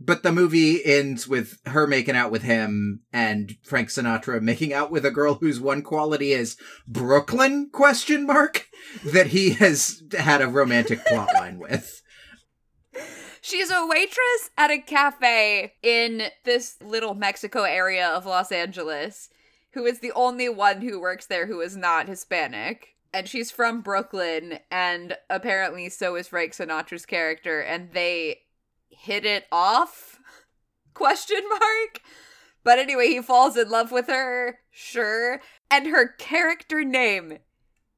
But 0.00 0.22
the 0.22 0.32
movie 0.32 0.84
ends 0.84 1.28
with 1.28 1.58
her 1.66 1.86
making 1.86 2.16
out 2.16 2.30
with 2.30 2.42
him 2.42 3.00
and 3.12 3.56
Frank 3.62 3.88
Sinatra 3.88 4.40
making 4.40 4.72
out 4.72 4.90
with 4.90 5.04
a 5.04 5.10
girl 5.10 5.34
whose 5.34 5.60
one 5.60 5.82
quality 5.82 6.32
is 6.32 6.56
Brooklyn 6.86 7.70
question 7.72 8.26
mark 8.26 8.66
that 9.04 9.28
he 9.28 9.50
has 9.50 10.02
had 10.18 10.42
a 10.42 10.48
romantic 10.48 11.04
plotline 11.06 11.58
with. 11.58 12.02
She's 13.40 13.70
a 13.70 13.86
waitress 13.86 14.50
at 14.56 14.70
a 14.70 14.78
cafe 14.78 15.74
in 15.82 16.24
this 16.44 16.76
little 16.82 17.14
Mexico 17.14 17.62
area 17.62 18.08
of 18.08 18.26
Los 18.26 18.50
Angeles 18.50 19.28
who 19.74 19.84
is 19.86 19.98
the 19.98 20.12
only 20.12 20.48
one 20.48 20.80
who 20.80 21.00
works 21.00 21.26
there 21.26 21.46
who 21.46 21.60
is 21.60 21.76
not 21.76 22.08
Hispanic. 22.08 22.94
And 23.12 23.28
she's 23.28 23.50
from 23.52 23.80
Brooklyn, 23.80 24.58
and 24.72 25.16
apparently 25.30 25.88
so 25.88 26.16
is 26.16 26.26
Frank 26.26 26.52
Sinatra's 26.52 27.06
character, 27.06 27.60
and 27.60 27.92
they 27.92 28.38
hit 28.98 29.24
it 29.24 29.44
off? 29.52 30.20
Question 30.94 31.40
mark. 31.48 32.00
But 32.62 32.78
anyway, 32.78 33.08
he 33.08 33.20
falls 33.20 33.56
in 33.56 33.68
love 33.68 33.92
with 33.92 34.06
her, 34.06 34.58
sure. 34.70 35.40
And 35.70 35.86
her 35.86 36.08
character 36.08 36.82
name 36.82 37.38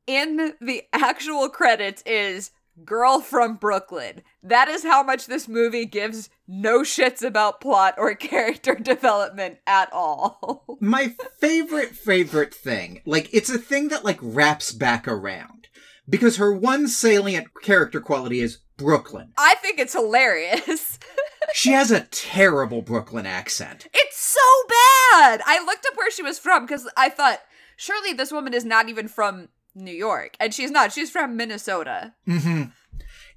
in 0.07 0.55
the 0.61 0.83
actual 0.93 1.49
credits 1.49 2.03
is 2.05 2.50
Girl 2.85 3.21
from 3.21 3.55
Brooklyn. 3.55 4.23
That 4.43 4.69
is 4.69 4.83
how 4.83 5.03
much 5.03 5.26
this 5.26 5.49
movie 5.49 5.87
gives 5.87 6.29
no 6.47 6.81
shits 6.81 7.23
about 7.23 7.61
plot 7.61 7.95
or 7.97 8.15
character 8.17 8.75
development 8.75 9.59
at 9.67 9.91
all. 9.93 10.76
My 10.81 11.15
favorite, 11.41 11.95
favorite 11.95 12.55
thing, 12.55 13.00
like, 13.07 13.33
it's 13.33 13.49
a 13.50 13.59
thing 13.59 13.88
that, 13.88 14.05
like, 14.05 14.19
wraps 14.21 14.73
back 14.73 15.09
around. 15.09 15.69
Because 16.09 16.37
her 16.37 16.53
one 16.53 16.87
salient 16.87 17.49
character 17.62 18.00
quality 18.00 18.41
is 18.41 18.59
Brooklyn. 18.76 19.33
I 19.38 19.54
think 19.56 19.78
it's 19.78 19.92
hilarious. 19.95 20.99
She 21.54 21.71
has 21.73 21.92
a 21.92 22.00
terrible 22.00 22.83
Brooklyn 22.83 23.25
accent. 23.25 23.87
It's 23.95 24.18
so 24.18 24.40
bad. 24.68 25.40
I 25.47 25.62
looked 25.64 25.87
up 25.87 25.97
where 25.97 26.11
she 26.11 26.23
was 26.23 26.40
from 26.40 26.66
because 26.66 26.88
I 26.97 27.09
thought, 27.09 27.38
surely 27.76 28.12
this 28.12 28.33
woman 28.33 28.52
is 28.52 28.64
not 28.64 28.88
even 28.88 29.06
from 29.06 29.49
New 29.73 29.92
York. 29.95 30.37
And 30.40 30.52
she's 30.52 30.73
not. 30.73 30.92
She's 30.92 31.11
from 31.11 31.37
Minnesota. 31.37 32.14
hmm 32.26 32.64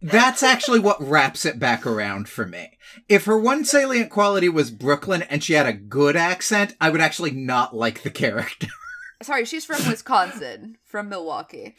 That's 0.01 0.41
actually 0.41 0.79
what 0.79 0.99
wraps 1.01 1.45
it 1.45 1.59
back 1.59 1.85
around 1.85 2.27
for 2.29 2.47
me. 2.47 2.79
If 3.07 3.25
her 3.25 3.37
one 3.37 3.63
salient 3.63 4.09
quality 4.09 4.49
was 4.49 4.71
Brooklyn 4.71 5.21
and 5.21 5.43
she 5.43 5.53
had 5.53 5.67
a 5.67 5.73
good 5.73 6.15
accent, 6.15 6.75
I 6.81 6.89
would 6.89 7.01
actually 7.01 7.31
not 7.31 7.75
like 7.75 8.01
the 8.01 8.09
character. 8.09 8.67
Sorry, 9.21 9.45
she's 9.45 9.65
from 9.65 9.87
Wisconsin, 9.87 10.77
from 10.83 11.09
Milwaukee. 11.09 11.75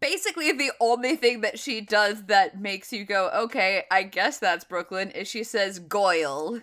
Basically, 0.00 0.52
the 0.52 0.72
only 0.80 1.16
thing 1.16 1.40
that 1.42 1.58
she 1.58 1.80
does 1.80 2.24
that 2.24 2.60
makes 2.60 2.92
you 2.92 3.04
go, 3.04 3.30
okay, 3.34 3.84
I 3.90 4.02
guess 4.02 4.38
that's 4.38 4.64
Brooklyn, 4.64 5.10
is 5.10 5.28
she 5.28 5.44
says 5.44 5.78
Goyle. 5.78 6.60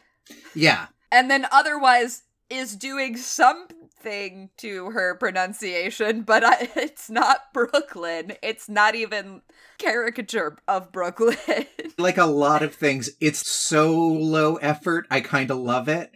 yeah. 0.55 0.87
And 1.11 1.29
then 1.29 1.45
otherwise 1.51 2.23
is 2.49 2.75
doing 2.75 3.17
something 3.17 4.49
to 4.57 4.91
her 4.91 5.15
pronunciation, 5.15 6.21
but 6.23 6.43
I, 6.43 6.69
it's 6.75 7.09
not 7.09 7.53
Brooklyn. 7.53 8.33
It's 8.43 8.67
not 8.69 8.95
even 8.95 9.41
caricature 9.77 10.57
of 10.67 10.91
Brooklyn. 10.91 11.37
Like 11.97 12.17
a 12.17 12.25
lot 12.25 12.63
of 12.63 12.73
things, 12.73 13.11
it's 13.19 13.47
so 13.47 13.95
low 13.95 14.55
effort, 14.55 15.05
I 15.11 15.19
kind 15.19 15.51
of 15.51 15.57
love 15.57 15.87
it. 15.87 16.09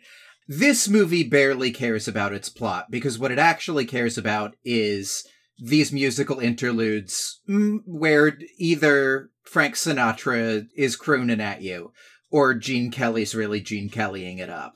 This 0.47 0.87
movie 0.87 1.23
barely 1.23 1.69
cares 1.69 2.07
about 2.07 2.33
its 2.33 2.49
plot 2.49 2.89
because 2.89 3.19
what 3.19 3.31
it 3.31 3.37
actually 3.37 3.85
cares 3.85 4.17
about 4.17 4.55
is 4.63 5.27
these 5.57 5.91
musical 5.91 6.39
interludes 6.39 7.41
mm, 7.47 7.79
where 7.85 8.38
either 8.57 9.29
Frank 9.43 9.75
Sinatra 9.75 10.67
is 10.75 10.95
crooning 10.95 11.41
at 11.41 11.62
you 11.62 11.91
or 12.29 12.53
Gene 12.53 12.91
Kelly's 12.91 13.35
really 13.35 13.62
Gene 13.62 13.89
Kellying 13.89 14.39
it 14.39 14.50
up. 14.50 14.74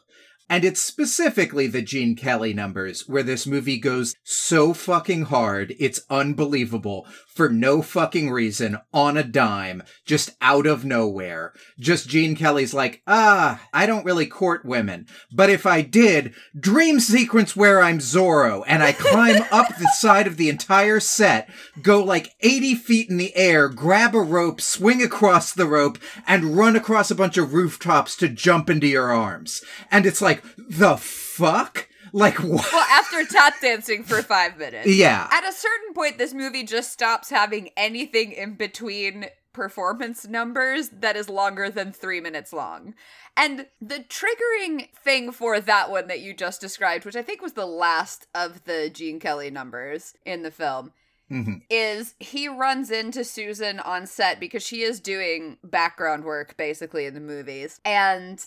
And 0.50 0.65
it's 0.65 0.82
specifically 0.82 1.68
the 1.68 1.84
Gene 1.84 2.15
Kelly 2.15 2.53
numbers 2.56 3.08
where 3.08 3.22
this 3.22 3.46
movie 3.46 3.77
goes 3.77 4.15
so 4.24 4.74
fucking 4.74 5.25
hard, 5.25 5.75
it's 5.79 6.01
unbelievable, 6.10 7.06
for 7.27 7.50
no 7.50 7.84
fucking 7.84 8.32
reason, 8.32 8.79
on 8.91 9.15
a 9.15 9.24
dime, 9.24 9.84
just 10.06 10.32
out 10.41 10.65
of 10.65 10.84
nowhere. 10.84 11.53
Just 11.79 12.10
Gene 12.10 12.36
Kelly's 12.36 12.74
like, 12.74 13.03
ah, 13.06 13.62
I 13.72 13.86
don't 13.86 14.03
really 14.03 14.25
court 14.25 14.65
women, 14.65 15.06
but 15.32 15.51
if 15.51 15.68
I 15.68 15.82
did, 15.82 16.34
dream 16.60 17.00
sequence 17.00 17.56
where 17.56 17.82
I'm 17.82 18.00
Zorro, 18.00 18.63
and 18.65 18.82
I 18.82 18.91
climb 18.91 19.44
up 19.51 19.68
the 19.77 19.89
side 19.96 20.25
of 20.25 20.38
the 20.38 20.50
entire 20.50 21.00
set, 21.00 21.50
go 21.82 22.03
like 22.03 22.34
80 22.41 22.75
feet 22.75 23.10
in 23.10 23.18
the 23.18 23.36
air, 23.36 23.70
grab 23.70 24.15
a 24.15 24.20
rope, 24.20 24.62
swing 24.62 25.03
across 25.03 25.53
the 25.53 25.68
rope, 25.68 26.00
and 26.25 26.58
run 26.58 26.75
across 26.75 27.12
a 27.12 27.15
bunch 27.15 27.38
of 27.38 27.53
rooftops 27.53 28.15
to 28.18 28.27
jump 28.27 28.70
into 28.70 28.88
your 28.88 29.12
arms. 29.12 29.63
And 29.91 30.06
it's 30.06 30.22
like, 30.22 30.38
the 30.58 30.98
fuck? 30.98 31.88
Like 32.12 32.36
what? 32.43 32.67
well, 32.72 32.86
after 32.89 33.24
tap 33.25 33.55
dancing 33.62 34.03
for 34.03 34.22
five 34.22 34.58
minutes. 34.58 34.88
Yeah. 34.88 35.27
At 35.31 35.48
a 35.48 35.51
certain 35.53 35.93
point, 35.93 36.17
this 36.17 36.34
movie 36.34 36.63
just 36.63 36.91
stops 36.91 37.29
having 37.29 37.69
anything 37.77 38.31
in 38.31 38.55
between 38.55 39.27
performance 39.53 40.27
numbers 40.27 40.89
that 40.89 41.15
is 41.15 41.27
longer 41.29 41.69
than 41.69 41.91
three 41.91 42.22
minutes 42.22 42.53
long. 42.53 42.93
And 43.36 43.67
the 43.81 44.00
triggering 44.08 44.89
thing 44.96 45.31
for 45.31 45.60
that 45.60 45.89
one 45.91 46.08
that 46.08 46.19
you 46.22 46.34
just 46.34 46.62
described, 46.62 47.05
which 47.05 47.15
I 47.15 47.22
think 47.22 47.41
was 47.41 47.53
the 47.53 47.65
last 47.65 48.27
of 48.34 48.63
the 48.65 48.89
Gene 48.93 49.19
Kelly 49.19 49.50
numbers 49.50 50.13
in 50.25 50.43
the 50.43 50.51
film, 50.51 50.93
Mhm. 51.31 51.62
is 51.69 52.15
he 52.19 52.48
runs 52.48 52.89
into 52.89 53.24
Susan 53.24 53.79
on 53.79 54.08
set 54.08 54.39
because 54.39 54.63
she 54.65 54.81
is 54.81 55.00
doing 55.00 55.58
background 55.63 56.24
work 56.24 56.58
basically 56.58 57.05
in 57.05 57.13
the 57.13 57.19
movies. 57.19 57.79
And 57.86 58.43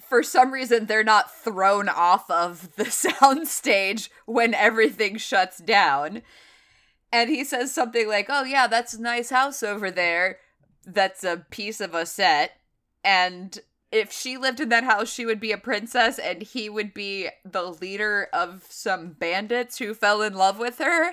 for 0.00 0.22
some 0.22 0.52
reason, 0.52 0.86
they're 0.86 1.04
not 1.04 1.34
thrown 1.34 1.88
off 1.88 2.30
of 2.30 2.74
the 2.76 2.84
soundstage 2.84 4.08
when 4.26 4.54
everything 4.54 5.16
shuts 5.16 5.58
down. 5.58 6.22
And 7.12 7.30
he 7.30 7.44
says 7.44 7.72
something 7.72 8.06
like, 8.06 8.26
Oh, 8.28 8.44
yeah, 8.44 8.66
that's 8.66 8.94
a 8.94 9.02
nice 9.02 9.30
house 9.30 9.62
over 9.62 9.90
there. 9.90 10.38
That's 10.84 11.24
a 11.24 11.44
piece 11.50 11.80
of 11.80 11.94
a 11.94 12.06
set. 12.06 12.52
And 13.02 13.58
if 13.90 14.12
she 14.12 14.36
lived 14.36 14.60
in 14.60 14.68
that 14.68 14.84
house, 14.84 15.12
she 15.12 15.24
would 15.24 15.40
be 15.40 15.52
a 15.52 15.58
princess 15.58 16.18
and 16.18 16.42
he 16.42 16.68
would 16.68 16.92
be 16.92 17.28
the 17.44 17.62
leader 17.62 18.28
of 18.32 18.64
some 18.68 19.12
bandits 19.12 19.78
who 19.78 19.94
fell 19.94 20.20
in 20.22 20.34
love 20.34 20.58
with 20.58 20.78
her. 20.78 21.12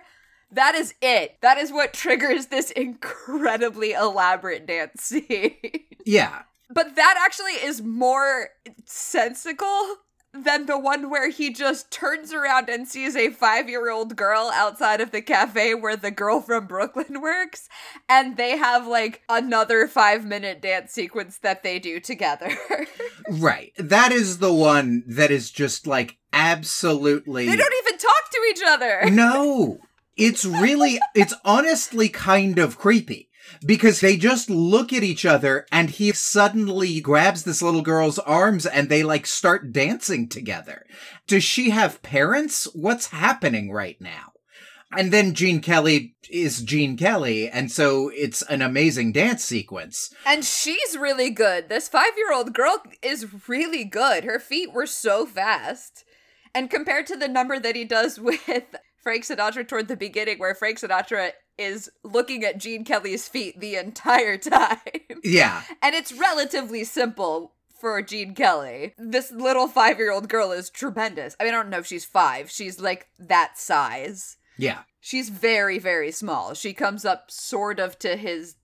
That 0.51 0.75
is 0.75 0.93
it. 1.01 1.37
That 1.41 1.57
is 1.57 1.71
what 1.71 1.93
triggers 1.93 2.47
this 2.47 2.71
incredibly 2.71 3.93
elaborate 3.93 4.65
dance 4.65 5.03
scene. 5.03 5.55
Yeah. 6.07 6.43
But 6.69 6.95
that 6.95 7.15
actually 7.23 7.53
is 7.53 7.81
more 7.81 8.49
sensical 8.85 9.97
than 10.43 10.65
the 10.65 10.77
one 10.77 11.09
where 11.09 11.29
he 11.29 11.51
just 11.51 11.91
turns 11.91 12.33
around 12.33 12.69
and 12.69 12.87
sees 12.87 13.15
a 13.15 13.29
five 13.29 13.69
year 13.69 13.89
old 13.89 14.15
girl 14.15 14.51
outside 14.53 15.01
of 15.01 15.11
the 15.11 15.21
cafe 15.21 15.73
where 15.73 15.95
the 15.95 16.11
girl 16.11 16.41
from 16.41 16.67
Brooklyn 16.67 17.21
works, 17.21 17.69
and 18.09 18.37
they 18.37 18.57
have 18.57 18.87
like 18.87 19.21
another 19.29 19.87
five 19.87 20.25
minute 20.25 20.61
dance 20.61 20.91
sequence 20.91 21.37
that 21.39 21.63
they 21.63 21.79
do 21.79 21.99
together. 21.99 22.55
Right. 23.27 23.71
That 23.77 24.11
is 24.11 24.37
the 24.37 24.53
one 24.53 25.03
that 25.07 25.31
is 25.31 25.49
just 25.49 25.87
like 25.87 26.17
absolutely. 26.31 27.47
they 27.47 27.55
don't 27.55 27.73
even 27.87 27.97
talk 27.97 28.31
to 28.31 28.39
each 28.51 28.61
other. 28.67 29.09
No. 29.09 29.79
It's 30.15 30.45
really, 30.45 30.99
it's 31.15 31.33
honestly 31.43 32.07
kind 32.07 32.59
of 32.59 32.77
creepy 32.77 33.29
because 33.65 33.99
they 33.99 34.17
just 34.17 34.49
look 34.49 34.93
at 34.93 35.03
each 35.03 35.25
other 35.25 35.65
and 35.71 35.89
he 35.89 36.11
suddenly 36.11 36.99
grabs 36.99 37.43
this 37.43 37.61
little 37.61 37.81
girl's 37.81 38.19
arms 38.19 38.65
and 38.65 38.89
they 38.89 39.03
like 39.03 39.25
start 39.25 39.71
dancing 39.71 40.27
together. 40.27 40.85
Does 41.27 41.43
she 41.43 41.69
have 41.69 42.01
parents? 42.01 42.67
What's 42.73 43.07
happening 43.07 43.71
right 43.71 43.99
now? 43.99 44.31
And 44.91 45.11
then 45.11 45.33
Gene 45.33 45.61
Kelly 45.61 46.15
is 46.29 46.61
Gene 46.61 46.95
Kelly, 46.95 47.49
and 47.49 47.71
so 47.71 48.09
it's 48.13 48.41
an 48.43 48.61
amazing 48.61 49.11
dance 49.11 49.43
sequence. 49.43 50.13
And 50.25 50.45
she's 50.45 50.97
really 50.97 51.31
good. 51.31 51.67
This 51.67 51.89
five 51.89 52.13
year 52.15 52.31
old 52.31 52.53
girl 52.53 52.77
is 53.01 53.47
really 53.47 53.83
good. 53.83 54.23
Her 54.23 54.39
feet 54.39 54.73
were 54.73 54.87
so 54.87 55.25
fast. 55.25 56.05
And 56.53 56.69
compared 56.69 57.07
to 57.07 57.17
the 57.17 57.27
number 57.27 57.59
that 57.59 57.75
he 57.75 57.83
does 57.83 58.19
with 58.21 58.63
Frank 59.03 59.25
Sinatra 59.25 59.67
toward 59.67 59.87
the 59.87 59.97
beginning, 59.97 60.39
where 60.39 60.55
Frank 60.55 60.79
Sinatra 60.79 61.31
is 61.57 61.89
looking 62.03 62.43
at 62.43 62.57
Gene 62.57 62.83
Kelly's 62.83 63.27
feet 63.27 63.59
the 63.59 63.75
entire 63.75 64.37
time. 64.37 64.77
Yeah. 65.23 65.63
and 65.81 65.95
it's 65.95 66.13
relatively 66.13 66.83
simple 66.83 67.53
for 67.81 67.99
Gene 68.03 68.35
Kelly. 68.35 68.93
This 68.97 69.31
little 69.31 69.67
five 69.67 69.97
year 69.97 70.11
old 70.11 70.29
girl 70.29 70.51
is 70.51 70.69
tremendous. 70.69 71.35
I 71.39 71.45
mean, 71.45 71.53
I 71.53 71.57
don't 71.57 71.69
know 71.69 71.79
if 71.79 71.87
she's 71.87 72.05
five, 72.05 72.51
she's 72.51 72.79
like 72.79 73.07
that 73.17 73.57
size. 73.57 74.37
Yeah. 74.57 74.81
She's 75.01 75.29
very, 75.29 75.79
very 75.79 76.11
small. 76.11 76.53
She 76.53 76.73
comes 76.73 77.05
up 77.05 77.31
sort 77.31 77.79
of 77.79 77.97
to 77.99 78.15
his 78.17 78.55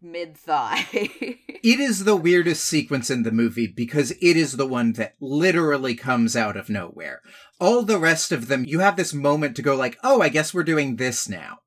mid 0.00 0.36
thigh. 0.36 0.86
It 1.64 1.78
is 1.78 2.02
the 2.02 2.16
weirdest 2.16 2.64
sequence 2.64 3.08
in 3.08 3.22
the 3.22 3.30
movie 3.30 3.68
because 3.68 4.10
it 4.10 4.36
is 4.36 4.56
the 4.56 4.66
one 4.66 4.94
that 4.94 5.14
literally 5.20 5.94
comes 5.94 6.34
out 6.34 6.56
of 6.56 6.68
nowhere. 6.68 7.20
All 7.60 7.84
the 7.84 8.00
rest 8.00 8.32
of 8.32 8.48
them, 8.48 8.64
you 8.64 8.80
have 8.80 8.96
this 8.96 9.14
moment 9.14 9.54
to 9.54 9.62
go 9.62 9.76
like, 9.76 9.96
oh, 10.02 10.20
I 10.20 10.28
guess 10.28 10.52
we're 10.52 10.64
doing 10.64 10.96
this 10.96 11.28
now. 11.28 11.58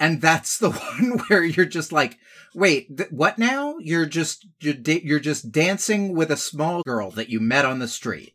And 0.00 0.20
that's 0.20 0.58
the 0.58 0.70
one 1.00 1.18
where 1.28 1.44
you're 1.44 1.66
just 1.66 1.92
like, 1.92 2.18
wait, 2.54 2.96
th- 2.96 3.10
what 3.12 3.38
now? 3.38 3.76
You're 3.78 4.06
just, 4.06 4.46
you're, 4.60 4.74
da- 4.74 5.02
you're 5.04 5.20
just 5.20 5.52
dancing 5.52 6.16
with 6.16 6.32
a 6.32 6.36
small 6.36 6.82
girl 6.82 7.10
that 7.12 7.28
you 7.28 7.38
met 7.38 7.66
on 7.66 7.78
the 7.78 7.86
street. 7.86 8.34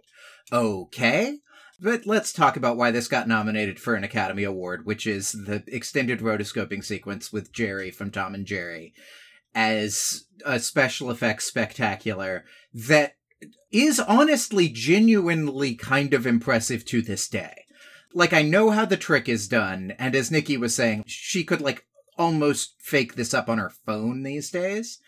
Okay. 0.53 1.39
But 1.81 2.05
let's 2.05 2.31
talk 2.31 2.55
about 2.55 2.77
why 2.77 2.91
this 2.91 3.09
got 3.09 3.27
nominated 3.27 3.79
for 3.79 3.95
an 3.95 4.05
Academy 4.05 4.43
Award, 4.43 4.85
which 4.85 5.05
is 5.05 5.33
the 5.33 5.63
extended 5.67 6.19
rotoscoping 6.19 6.85
sequence 6.85 7.33
with 7.33 7.51
Jerry 7.51 7.91
from 7.91 8.11
Tom 8.11 8.33
and 8.33 8.45
Jerry 8.45 8.93
as 9.53 10.25
a 10.45 10.59
special 10.59 11.09
effects 11.09 11.45
spectacular 11.45 12.45
that 12.73 13.15
is 13.71 13.99
honestly 13.99 14.69
genuinely 14.69 15.75
kind 15.75 16.13
of 16.13 16.25
impressive 16.25 16.85
to 16.85 17.01
this 17.01 17.27
day. 17.27 17.64
Like 18.15 18.31
I 18.31 18.43
know 18.43 18.71
how 18.71 18.85
the 18.85 18.95
trick 18.95 19.27
is 19.27 19.49
done, 19.49 19.93
and 19.99 20.15
as 20.15 20.31
Nikki 20.31 20.55
was 20.55 20.73
saying, 20.73 21.03
she 21.05 21.43
could 21.43 21.59
like 21.59 21.85
almost 22.17 22.75
fake 22.79 23.15
this 23.15 23.33
up 23.33 23.49
on 23.49 23.57
her 23.57 23.73
phone 23.85 24.23
these 24.23 24.49
days. 24.49 24.99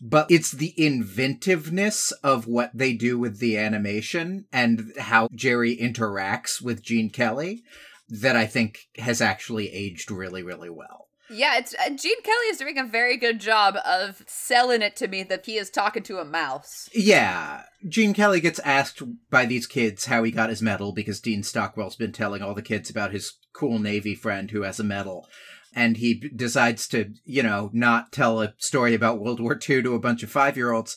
But 0.00 0.30
it's 0.30 0.50
the 0.50 0.74
inventiveness 0.76 2.10
of 2.24 2.48
what 2.48 2.72
they 2.74 2.92
do 2.92 3.18
with 3.18 3.38
the 3.38 3.56
animation 3.56 4.46
and 4.52 4.92
how 4.98 5.28
Jerry 5.32 5.76
interacts 5.76 6.60
with 6.60 6.82
Gene 6.82 7.08
Kelly 7.08 7.62
that 8.08 8.36
I 8.36 8.46
think 8.46 8.88
has 8.98 9.20
actually 9.20 9.72
aged 9.72 10.10
really, 10.10 10.42
really 10.42 10.68
well. 10.68 11.05
Yeah, 11.30 11.58
it's 11.58 11.74
uh, 11.74 11.90
Gene 11.90 12.22
Kelly 12.22 12.46
is 12.50 12.58
doing 12.58 12.78
a 12.78 12.84
very 12.84 13.16
good 13.16 13.40
job 13.40 13.76
of 13.84 14.22
selling 14.26 14.82
it 14.82 14.96
to 14.96 15.08
me 15.08 15.22
that 15.24 15.46
he 15.46 15.56
is 15.56 15.70
talking 15.70 16.02
to 16.04 16.18
a 16.18 16.24
mouse. 16.24 16.88
Yeah. 16.94 17.62
Gene 17.88 18.14
Kelly 18.14 18.40
gets 18.40 18.58
asked 18.60 19.02
by 19.30 19.46
these 19.46 19.66
kids 19.66 20.06
how 20.06 20.22
he 20.22 20.30
got 20.30 20.50
his 20.50 20.62
medal 20.62 20.92
because 20.92 21.20
Dean 21.20 21.42
Stockwell's 21.42 21.96
been 21.96 22.12
telling 22.12 22.42
all 22.42 22.54
the 22.54 22.62
kids 22.62 22.90
about 22.90 23.12
his 23.12 23.34
cool 23.52 23.78
Navy 23.78 24.14
friend 24.14 24.50
who 24.50 24.62
has 24.62 24.80
a 24.80 24.84
medal. 24.84 25.26
And 25.74 25.98
he 25.98 26.14
decides 26.14 26.88
to, 26.88 27.12
you 27.24 27.42
know, 27.42 27.70
not 27.72 28.12
tell 28.12 28.40
a 28.40 28.54
story 28.58 28.94
about 28.94 29.20
World 29.20 29.40
War 29.40 29.54
II 29.54 29.82
to 29.82 29.94
a 29.94 30.00
bunch 30.00 30.22
of 30.22 30.30
five 30.30 30.56
year 30.56 30.72
olds 30.72 30.96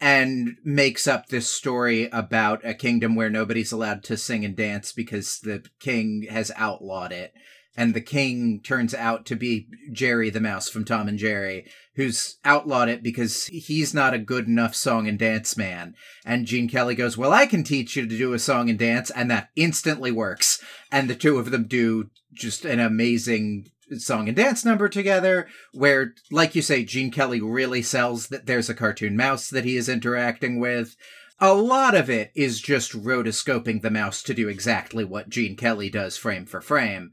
and 0.00 0.56
makes 0.64 1.06
up 1.06 1.26
this 1.26 1.52
story 1.52 2.08
about 2.12 2.64
a 2.64 2.74
kingdom 2.74 3.16
where 3.16 3.30
nobody's 3.30 3.72
allowed 3.72 4.04
to 4.04 4.16
sing 4.16 4.44
and 4.44 4.56
dance 4.56 4.92
because 4.92 5.40
the 5.40 5.64
king 5.80 6.26
has 6.30 6.52
outlawed 6.56 7.12
it. 7.12 7.32
And 7.78 7.94
the 7.94 8.00
king 8.00 8.60
turns 8.60 8.92
out 8.92 9.24
to 9.26 9.36
be 9.36 9.68
Jerry 9.92 10.30
the 10.30 10.40
Mouse 10.40 10.68
from 10.68 10.84
Tom 10.84 11.06
and 11.06 11.16
Jerry, 11.16 11.64
who's 11.94 12.38
outlawed 12.44 12.88
it 12.88 13.04
because 13.04 13.46
he's 13.46 13.94
not 13.94 14.14
a 14.14 14.18
good 14.18 14.48
enough 14.48 14.74
song 14.74 15.06
and 15.06 15.16
dance 15.16 15.56
man. 15.56 15.94
And 16.26 16.44
Gene 16.44 16.68
Kelly 16.68 16.96
goes, 16.96 17.16
Well, 17.16 17.32
I 17.32 17.46
can 17.46 17.62
teach 17.62 17.94
you 17.94 18.04
to 18.04 18.18
do 18.18 18.32
a 18.32 18.40
song 18.40 18.68
and 18.68 18.80
dance. 18.80 19.10
And 19.10 19.30
that 19.30 19.50
instantly 19.54 20.10
works. 20.10 20.60
And 20.90 21.08
the 21.08 21.14
two 21.14 21.38
of 21.38 21.52
them 21.52 21.68
do 21.68 22.10
just 22.34 22.64
an 22.64 22.80
amazing 22.80 23.70
song 23.96 24.26
and 24.26 24.36
dance 24.36 24.64
number 24.64 24.88
together 24.88 25.46
where 25.72 26.14
like 26.30 26.54
you 26.54 26.60
say 26.60 26.84
gene 26.84 27.10
kelly 27.10 27.40
really 27.40 27.80
sells 27.80 28.26
that 28.26 28.44
there's 28.44 28.68
a 28.68 28.74
cartoon 28.74 29.16
mouse 29.16 29.48
that 29.48 29.64
he 29.64 29.78
is 29.78 29.88
interacting 29.88 30.60
with 30.60 30.94
a 31.40 31.54
lot 31.54 31.94
of 31.94 32.10
it 32.10 32.30
is 32.34 32.60
just 32.60 32.92
rotoscoping 32.92 33.80
the 33.80 33.90
mouse 33.90 34.22
to 34.22 34.34
do 34.34 34.46
exactly 34.46 35.04
what 35.04 35.30
gene 35.30 35.56
kelly 35.56 35.88
does 35.88 36.18
frame 36.18 36.44
for 36.44 36.60
frame 36.60 37.10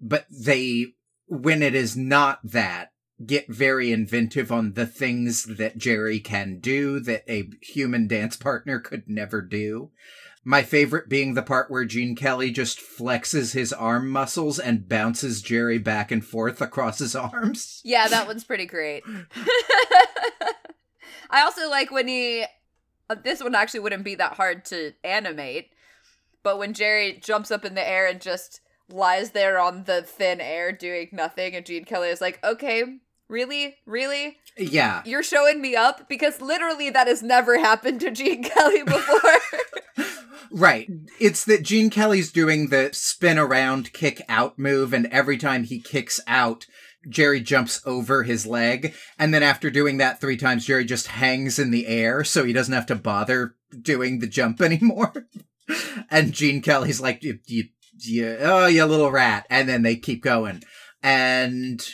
but 0.00 0.26
they 0.30 0.86
when 1.26 1.62
it 1.62 1.74
is 1.74 1.96
not 1.96 2.40
that 2.44 2.92
get 3.24 3.48
very 3.48 3.92
inventive 3.92 4.52
on 4.52 4.74
the 4.74 4.86
things 4.86 5.44
that 5.44 5.78
jerry 5.78 6.20
can 6.20 6.58
do 6.58 7.00
that 7.00 7.24
a 7.28 7.48
human 7.62 8.06
dance 8.06 8.36
partner 8.36 8.78
could 8.78 9.08
never 9.08 9.40
do 9.40 9.90
my 10.48 10.62
favorite 10.62 11.08
being 11.08 11.34
the 11.34 11.42
part 11.42 11.72
where 11.72 11.84
Gene 11.84 12.14
Kelly 12.14 12.52
just 12.52 12.78
flexes 12.78 13.52
his 13.52 13.72
arm 13.72 14.08
muscles 14.08 14.60
and 14.60 14.88
bounces 14.88 15.42
Jerry 15.42 15.78
back 15.78 16.12
and 16.12 16.24
forth 16.24 16.60
across 16.60 17.00
his 17.00 17.16
arms. 17.16 17.80
Yeah, 17.84 18.06
that 18.06 18.28
one's 18.28 18.44
pretty 18.44 18.66
great. 18.66 19.02
I 21.30 21.42
also 21.42 21.68
like 21.68 21.90
when 21.90 22.06
he. 22.06 22.44
Uh, 23.10 23.16
this 23.22 23.42
one 23.42 23.56
actually 23.56 23.80
wouldn't 23.80 24.04
be 24.04 24.14
that 24.14 24.34
hard 24.34 24.64
to 24.66 24.92
animate, 25.02 25.70
but 26.44 26.58
when 26.58 26.74
Jerry 26.74 27.20
jumps 27.20 27.50
up 27.50 27.64
in 27.64 27.74
the 27.74 27.88
air 27.88 28.06
and 28.06 28.20
just 28.20 28.60
lies 28.88 29.30
there 29.30 29.58
on 29.58 29.84
the 29.84 30.02
thin 30.02 30.40
air 30.40 30.72
doing 30.72 31.08
nothing, 31.12 31.54
and 31.54 31.66
Gene 31.66 31.84
Kelly 31.84 32.08
is 32.08 32.20
like, 32.20 32.42
okay, 32.44 32.84
really? 33.28 33.76
Really? 33.86 34.38
Yeah. 34.56 35.02
You're 35.04 35.22
showing 35.22 35.60
me 35.60 35.76
up? 35.76 36.08
Because 36.08 36.40
literally 36.40 36.90
that 36.90 37.06
has 37.08 37.22
never 37.22 37.58
happened 37.58 38.00
to 38.00 38.10
Gene 38.10 38.42
Kelly 38.48 38.82
before. 38.82 39.40
Right. 40.50 40.88
It's 41.20 41.44
that 41.44 41.64
Gene 41.64 41.90
Kelly's 41.90 42.30
doing 42.32 42.68
the 42.68 42.90
spin 42.92 43.38
around 43.38 43.92
kick 43.92 44.22
out 44.28 44.58
move, 44.58 44.92
and 44.92 45.06
every 45.06 45.38
time 45.38 45.64
he 45.64 45.80
kicks 45.80 46.20
out, 46.26 46.66
Jerry 47.08 47.40
jumps 47.40 47.80
over 47.84 48.22
his 48.22 48.46
leg. 48.46 48.94
And 49.18 49.32
then 49.32 49.42
after 49.42 49.70
doing 49.70 49.98
that 49.98 50.20
three 50.20 50.36
times, 50.36 50.66
Jerry 50.66 50.84
just 50.84 51.08
hangs 51.08 51.58
in 51.58 51.70
the 51.70 51.86
air 51.86 52.24
so 52.24 52.44
he 52.44 52.52
doesn't 52.52 52.74
have 52.74 52.86
to 52.86 52.94
bother 52.94 53.54
doing 53.80 54.18
the 54.18 54.26
jump 54.26 54.60
anymore. 54.62 55.28
and 56.10 56.32
Gene 56.32 56.62
Kelly's 56.62 57.00
like, 57.00 57.22
you, 57.22 57.38
you, 57.46 57.64
you, 57.98 58.36
oh, 58.40 58.66
you 58.66 58.84
little 58.84 59.10
rat. 59.10 59.46
And 59.50 59.68
then 59.68 59.82
they 59.82 59.96
keep 59.96 60.22
going. 60.22 60.62
And 61.02 61.86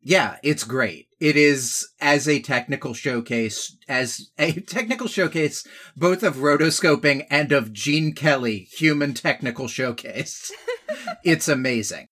Yeah, 0.00 0.36
it's 0.42 0.64
great. 0.64 1.08
It 1.20 1.36
is 1.36 1.86
as 2.00 2.28
a 2.28 2.40
technical 2.40 2.94
showcase, 2.94 3.76
as 3.88 4.30
a 4.38 4.52
technical 4.60 5.08
showcase, 5.08 5.66
both 5.96 6.22
of 6.22 6.36
rotoscoping 6.36 7.26
and 7.28 7.50
of 7.50 7.72
Gene 7.72 8.14
Kelly, 8.14 8.68
human 8.72 9.14
technical 9.14 9.66
showcase. 9.68 10.52
it's 11.24 11.48
amazing. 11.48 12.08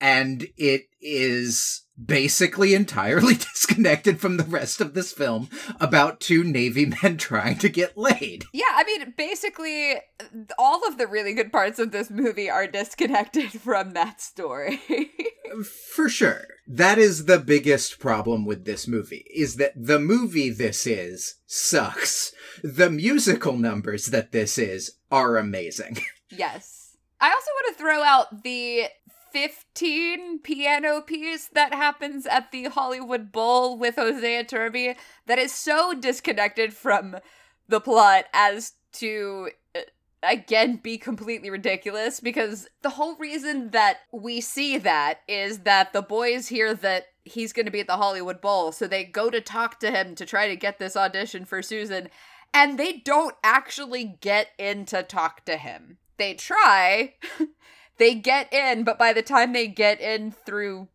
And 0.00 0.46
it 0.56 0.82
is 1.00 1.84
basically 2.04 2.74
entirely 2.74 3.34
disconnected 3.52 4.20
from 4.20 4.36
the 4.36 4.44
rest 4.44 4.80
of 4.80 4.94
this 4.94 5.12
film 5.12 5.48
about 5.80 6.20
two 6.20 6.44
Navy 6.44 6.86
men 7.02 7.16
trying 7.16 7.58
to 7.58 7.68
get 7.68 7.96
laid. 7.96 8.44
Yeah, 8.52 8.64
I 8.72 8.84
mean, 8.84 9.14
basically, 9.16 9.94
all 10.58 10.86
of 10.86 10.98
the 10.98 11.06
really 11.06 11.34
good 11.34 11.52
parts 11.52 11.78
of 11.78 11.92
this 11.92 12.10
movie 12.10 12.50
are 12.50 12.66
disconnected 12.66 13.52
from 13.60 13.92
that 13.92 14.20
story. 14.20 14.80
For 15.94 16.08
sure. 16.08 16.44
That 16.66 16.98
is 16.98 17.24
the 17.24 17.38
biggest 17.38 17.98
problem 17.98 18.44
with 18.44 18.64
this 18.64 18.86
movie, 18.86 19.26
is 19.34 19.56
that 19.56 19.72
the 19.74 19.98
movie 19.98 20.50
this 20.50 20.86
is 20.86 21.36
sucks. 21.46 22.32
The 22.62 22.90
musical 22.90 23.56
numbers 23.56 24.06
that 24.06 24.32
this 24.32 24.58
is 24.58 24.92
are 25.10 25.36
amazing. 25.36 25.98
yes. 26.30 26.96
I 27.22 27.28
also 27.28 27.50
want 27.54 27.76
to 27.76 27.82
throw 27.82 28.02
out 28.02 28.42
the 28.44 28.84
15 29.32 30.40
piano 30.40 31.00
piece 31.00 31.48
that 31.48 31.74
happens 31.74 32.26
at 32.26 32.50
the 32.52 32.64
Hollywood 32.64 33.32
Bowl 33.32 33.78
with 33.78 33.96
Jose 33.96 34.44
Iturbi 34.44 34.96
that 35.26 35.38
is 35.38 35.52
so 35.52 35.94
disconnected 35.94 36.72
from 36.72 37.16
the 37.68 37.80
plot 37.80 38.24
as 38.32 38.72
to 38.92 39.50
uh, 39.74 39.80
again 40.22 40.76
be 40.76 40.98
completely 40.98 41.50
ridiculous 41.50 42.20
because 42.20 42.68
the 42.82 42.90
whole 42.90 43.16
reason 43.16 43.70
that 43.70 43.98
we 44.12 44.40
see 44.40 44.76
that 44.78 45.20
is 45.28 45.60
that 45.60 45.92
the 45.92 46.02
boys 46.02 46.48
hear 46.48 46.74
that 46.74 47.06
he's 47.24 47.52
going 47.52 47.66
to 47.66 47.72
be 47.72 47.80
at 47.80 47.86
the 47.86 47.96
Hollywood 47.96 48.40
Bowl 48.40 48.72
so 48.72 48.86
they 48.86 49.04
go 49.04 49.30
to 49.30 49.40
talk 49.40 49.78
to 49.80 49.90
him 49.90 50.14
to 50.16 50.26
try 50.26 50.48
to 50.48 50.56
get 50.56 50.78
this 50.78 50.96
audition 50.96 51.44
for 51.44 51.62
Susan 51.62 52.08
and 52.52 52.78
they 52.78 52.94
don't 53.04 53.36
actually 53.44 54.16
get 54.20 54.48
in 54.58 54.84
to 54.86 55.02
talk 55.02 55.44
to 55.44 55.56
him. 55.56 55.98
They 56.16 56.34
try 56.34 57.14
they 58.00 58.14
get 58.14 58.50
in, 58.52 58.82
but 58.82 58.98
by 58.98 59.12
the 59.12 59.20
time 59.20 59.52
they 59.52 59.68
get 59.68 60.00
in 60.00 60.32
through 60.32 60.88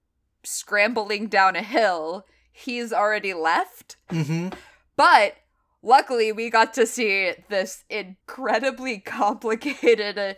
scrambling 0.43 1.27
down 1.27 1.55
a 1.55 1.61
hill, 1.61 2.25
he's 2.51 2.91
already 2.91 3.31
left. 3.31 3.95
Mm-hmm. 4.09 4.49
But 4.95 5.35
luckily, 5.83 6.31
we 6.31 6.49
got 6.49 6.73
to 6.73 6.87
see 6.87 7.31
this 7.47 7.85
incredibly 7.91 8.97
complicated 9.05 10.37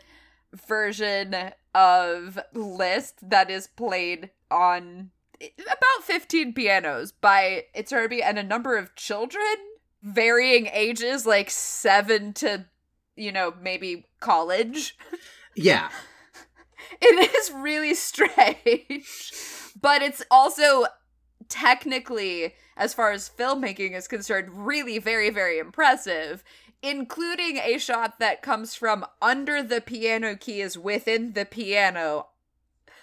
version 0.68 1.54
of 1.74 2.38
Liszt 2.54 3.30
that 3.30 3.50
is 3.50 3.68
played 3.68 4.32
on 4.52 5.12
about 5.42 6.04
15 6.04 6.54
pianos 6.54 7.14
by 7.14 7.64
Iturbi 7.74 8.22
and 8.22 8.38
a 8.38 8.44
number 8.44 8.76
of 8.76 8.94
children, 8.96 9.56
varying 10.04 10.68
ages, 10.74 11.26
like 11.26 11.50
seven 11.50 12.34
to, 12.34 12.66
you 13.16 13.32
know, 13.32 13.54
maybe 13.62 14.06
college. 14.20 14.98
Yeah. 15.56 15.90
It 17.02 17.36
is 17.36 17.52
really 17.52 17.94
strange. 17.96 19.06
but 19.80 20.02
it's 20.02 20.24
also 20.32 20.86
technically, 21.50 22.56
as 22.76 22.94
far 22.94 23.12
as 23.12 23.30
filmmaking 23.30 23.96
is 23.96 24.08
concerned, 24.08 24.66
really 24.66 25.00
very, 25.00 25.30
very 25.30 25.60
impressive. 25.60 26.44
Including 26.84 27.58
a 27.58 27.80
shot 27.80 28.20
that 28.20 28.44
comes 28.44 28.76
from 28.76 29.04
under 29.20 29.64
the 29.64 29.82
piano 29.82 30.36
keys 30.36 30.78
within 30.78 31.34
the 31.34 31.44
piano, 31.44 32.28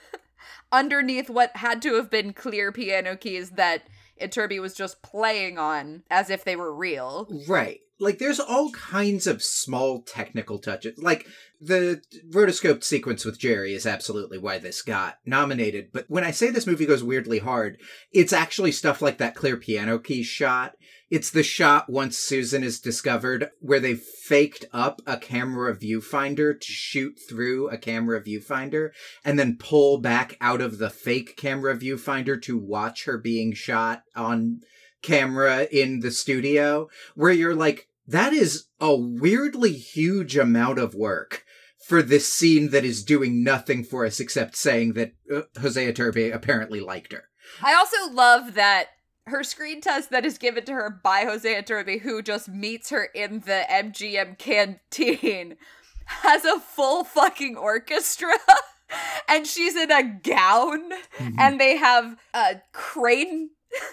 underneath 0.72 1.28
what 1.28 1.56
had 1.56 1.82
to 1.82 1.94
have 1.94 2.08
been 2.08 2.32
clear 2.32 2.70
piano 2.70 3.16
keys 3.16 3.50
that 3.50 3.82
Iturbi 4.20 4.60
was 4.60 4.74
just 4.74 5.02
playing 5.02 5.58
on 5.58 6.02
as 6.10 6.30
if 6.30 6.44
they 6.44 6.56
were 6.56 6.74
real. 6.74 7.28
Right. 7.48 7.80
Like 8.00 8.18
there's 8.18 8.40
all 8.40 8.70
kinds 8.72 9.26
of 9.26 9.42
small 9.42 10.02
technical 10.02 10.58
touches. 10.58 10.98
Like 10.98 11.26
the 11.60 12.02
rotoscoped 12.30 12.84
sequence 12.84 13.24
with 13.24 13.38
Jerry 13.38 13.72
is 13.74 13.86
absolutely 13.86 14.38
why 14.38 14.58
this 14.58 14.82
got 14.82 15.18
nominated. 15.24 15.90
But 15.92 16.06
when 16.08 16.24
I 16.24 16.32
say 16.32 16.50
this 16.50 16.66
movie 16.66 16.86
goes 16.86 17.04
weirdly 17.04 17.38
hard, 17.38 17.80
it's 18.12 18.32
actually 18.32 18.72
stuff 18.72 19.00
like 19.00 19.18
that 19.18 19.36
clear 19.36 19.56
piano 19.56 19.98
key 19.98 20.22
shot. 20.22 20.74
It's 21.14 21.30
the 21.30 21.44
shot 21.44 21.88
once 21.88 22.18
Susan 22.18 22.64
is 22.64 22.80
discovered 22.80 23.52
where 23.60 23.78
they 23.78 23.94
faked 23.94 24.64
up 24.72 25.00
a 25.06 25.16
camera 25.16 25.72
viewfinder 25.72 26.60
to 26.60 26.72
shoot 26.72 27.20
through 27.28 27.68
a 27.68 27.78
camera 27.78 28.20
viewfinder 28.20 28.90
and 29.24 29.38
then 29.38 29.56
pull 29.56 29.98
back 29.98 30.36
out 30.40 30.60
of 30.60 30.78
the 30.78 30.90
fake 30.90 31.36
camera 31.36 31.76
viewfinder 31.76 32.42
to 32.42 32.58
watch 32.58 33.04
her 33.04 33.16
being 33.16 33.52
shot 33.52 34.02
on 34.16 34.62
camera 35.02 35.68
in 35.70 36.00
the 36.00 36.10
studio 36.10 36.88
where 37.14 37.30
you're 37.30 37.54
like, 37.54 37.86
that 38.08 38.32
is 38.32 38.64
a 38.80 38.92
weirdly 38.92 39.72
huge 39.72 40.36
amount 40.36 40.80
of 40.80 40.96
work 40.96 41.44
for 41.86 42.02
this 42.02 42.32
scene 42.32 42.70
that 42.70 42.84
is 42.84 43.04
doing 43.04 43.44
nothing 43.44 43.84
for 43.84 44.04
us 44.04 44.18
except 44.18 44.56
saying 44.56 44.94
that 44.94 45.12
uh, 45.32 45.42
Jose 45.60 45.92
Iturbi 45.92 46.34
apparently 46.34 46.80
liked 46.80 47.12
her. 47.12 47.28
I 47.62 47.72
also 47.74 48.12
love 48.12 48.54
that 48.54 48.88
her 49.26 49.42
screen 49.42 49.80
test 49.80 50.10
that 50.10 50.26
is 50.26 50.38
given 50.38 50.64
to 50.64 50.72
her 50.72 50.90
by 50.90 51.24
Jose 51.24 51.62
Iturbi, 51.62 52.00
who 52.00 52.22
just 52.22 52.48
meets 52.48 52.90
her 52.90 53.04
in 53.04 53.40
the 53.40 53.64
MGM 53.70 54.38
canteen, 54.38 55.56
has 56.06 56.44
a 56.44 56.60
full 56.60 57.04
fucking 57.04 57.56
orchestra. 57.56 58.34
and 59.28 59.46
she's 59.46 59.76
in 59.76 59.90
a 59.90 60.02
gown, 60.02 60.90
mm-hmm. 60.90 61.36
and 61.38 61.60
they 61.60 61.76
have 61.76 62.16
a 62.34 62.60
crane 62.72 63.50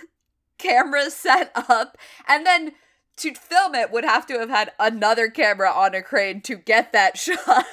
camera 0.58 1.10
set 1.10 1.52
up, 1.56 1.98
and 2.28 2.46
then 2.46 2.74
to 3.18 3.34
film 3.34 3.76
it 3.76 3.92
would 3.92 4.04
have 4.04 4.26
to 4.26 4.40
have 4.40 4.50
had 4.50 4.72
another 4.80 5.30
camera 5.30 5.72
on 5.72 5.94
a 5.94 6.02
crane 6.02 6.42
to 6.42 6.56
get 6.56 6.92
that 6.92 7.18
shot. 7.18 7.66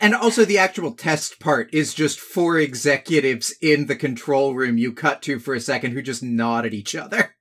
And 0.00 0.14
also 0.14 0.44
the 0.44 0.58
actual 0.58 0.92
test 0.92 1.40
part 1.40 1.72
is 1.72 1.94
just 1.94 2.20
four 2.20 2.58
executives 2.58 3.54
in 3.60 3.86
the 3.86 3.96
control 3.96 4.54
room 4.54 4.78
you 4.78 4.92
cut 4.92 5.22
to 5.22 5.38
for 5.38 5.54
a 5.54 5.60
second 5.60 5.92
who 5.92 6.02
just 6.02 6.22
nod 6.22 6.66
at 6.66 6.74
each 6.74 6.94
other. 6.94 7.36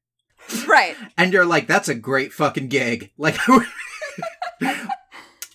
Right. 0.68 0.96
And 1.18 1.32
you're 1.32 1.46
like, 1.46 1.68
that's 1.68 1.90
a 1.90 1.96
great 1.96 2.34
fucking 2.34 2.70
gig. 2.70 3.12
Like 3.18 3.38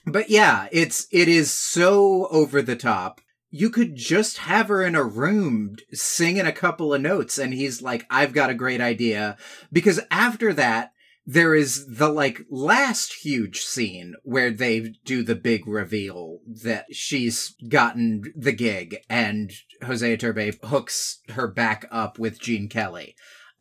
But 0.06 0.28
yeah, 0.28 0.68
it's 0.70 1.06
it 1.10 1.28
is 1.28 1.52
so 1.52 2.26
over 2.28 2.62
the 2.62 2.76
top 2.76 3.20
you 3.56 3.70
could 3.70 3.94
just 3.94 4.38
have 4.38 4.66
her 4.66 4.82
in 4.82 4.96
a 4.96 5.04
room 5.04 5.76
singing 5.92 6.44
a 6.44 6.50
couple 6.50 6.92
of 6.92 7.00
notes 7.00 7.38
and 7.38 7.54
he's 7.54 7.80
like 7.80 8.04
i've 8.10 8.32
got 8.32 8.50
a 8.50 8.54
great 8.54 8.80
idea 8.80 9.36
because 9.72 10.00
after 10.10 10.52
that 10.52 10.90
there 11.26 11.54
is 11.54 11.86
the 11.86 12.08
like 12.08 12.42
last 12.50 13.14
huge 13.22 13.60
scene 13.60 14.14
where 14.22 14.50
they 14.50 14.94
do 15.04 15.22
the 15.22 15.34
big 15.34 15.66
reveal 15.66 16.40
that 16.46 16.86
she's 16.92 17.54
gotten 17.68 18.22
the 18.36 18.52
gig 18.52 18.98
and 19.08 19.52
Jose 19.82 20.16
Iturbi 20.16 20.58
hooks 20.64 21.20
her 21.30 21.48
back 21.48 21.86
up 21.90 22.18
with 22.18 22.40
Gene 22.40 22.68
Kelly 22.68 23.14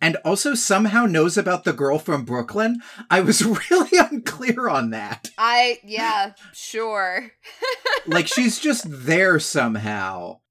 and 0.03 0.17
also 0.25 0.53
somehow 0.53 1.05
knows 1.05 1.37
about 1.37 1.63
the 1.63 1.71
girl 1.71 1.97
from 1.97 2.25
Brooklyn. 2.25 2.81
I 3.09 3.21
was 3.21 3.45
really 3.71 3.97
unclear 3.97 4.67
on 4.67 4.89
that. 4.89 5.29
I, 5.37 5.79
yeah, 5.85 6.33
sure. 6.53 7.31
like 8.05 8.27
she's 8.27 8.59
just 8.59 8.83
there 8.85 9.39
somehow. 9.39 10.41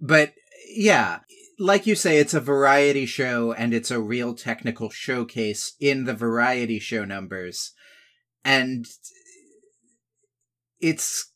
But 0.00 0.34
yeah, 0.72 1.18
like 1.62 1.86
you 1.86 1.94
say, 1.94 2.18
it's 2.18 2.34
a 2.34 2.40
variety 2.40 3.06
show 3.06 3.52
and 3.52 3.72
it's 3.72 3.92
a 3.92 4.00
real 4.00 4.34
technical 4.34 4.90
showcase 4.90 5.74
in 5.78 6.04
the 6.04 6.14
variety 6.14 6.80
show 6.80 7.04
numbers. 7.04 7.72
And 8.44 8.84
it's 10.80 11.32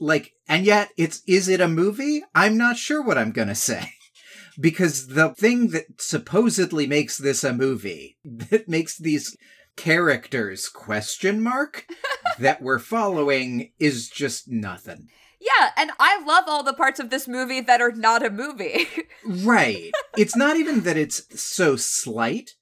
like, 0.00 0.32
and 0.48 0.64
yet 0.64 0.88
it's, 0.96 1.22
is 1.28 1.48
it 1.48 1.60
a 1.60 1.68
movie? 1.68 2.22
I'm 2.34 2.56
not 2.56 2.78
sure 2.78 3.02
what 3.02 3.18
I'm 3.18 3.32
gonna 3.32 3.54
say 3.54 3.90
because 4.60 5.08
the 5.08 5.34
thing 5.34 5.68
that 5.68 6.00
supposedly 6.00 6.86
makes 6.86 7.18
this 7.18 7.44
a 7.44 7.52
movie, 7.52 8.16
that 8.24 8.68
makes 8.68 8.96
these 8.96 9.36
characters 9.76 10.70
question 10.70 11.42
mark 11.42 11.84
that 12.38 12.62
we're 12.62 12.78
following 12.78 13.70
is 13.78 14.08
just 14.08 14.48
nothing. 14.48 15.08
Yeah, 15.40 15.70
and 15.76 15.90
I 15.98 16.22
love 16.24 16.44
all 16.46 16.62
the 16.62 16.72
parts 16.72 16.98
of 16.98 17.10
this 17.10 17.28
movie 17.28 17.60
that 17.60 17.80
are 17.80 17.92
not 17.92 18.24
a 18.24 18.30
movie. 18.30 18.86
right. 19.24 19.92
It's 20.16 20.34
not 20.34 20.56
even 20.56 20.80
that 20.80 20.96
it's 20.96 21.24
so 21.38 21.76
slight 21.76 22.52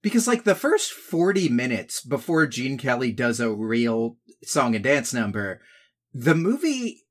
because 0.00 0.26
like 0.26 0.44
the 0.44 0.54
first 0.54 0.92
40 0.92 1.50
minutes 1.50 2.00
before 2.00 2.46
Gene 2.46 2.78
Kelly 2.78 3.12
does 3.12 3.38
a 3.38 3.52
real 3.52 4.16
song 4.42 4.74
and 4.74 4.82
dance 4.82 5.12
number, 5.12 5.60
the 6.14 6.34
movie 6.34 7.02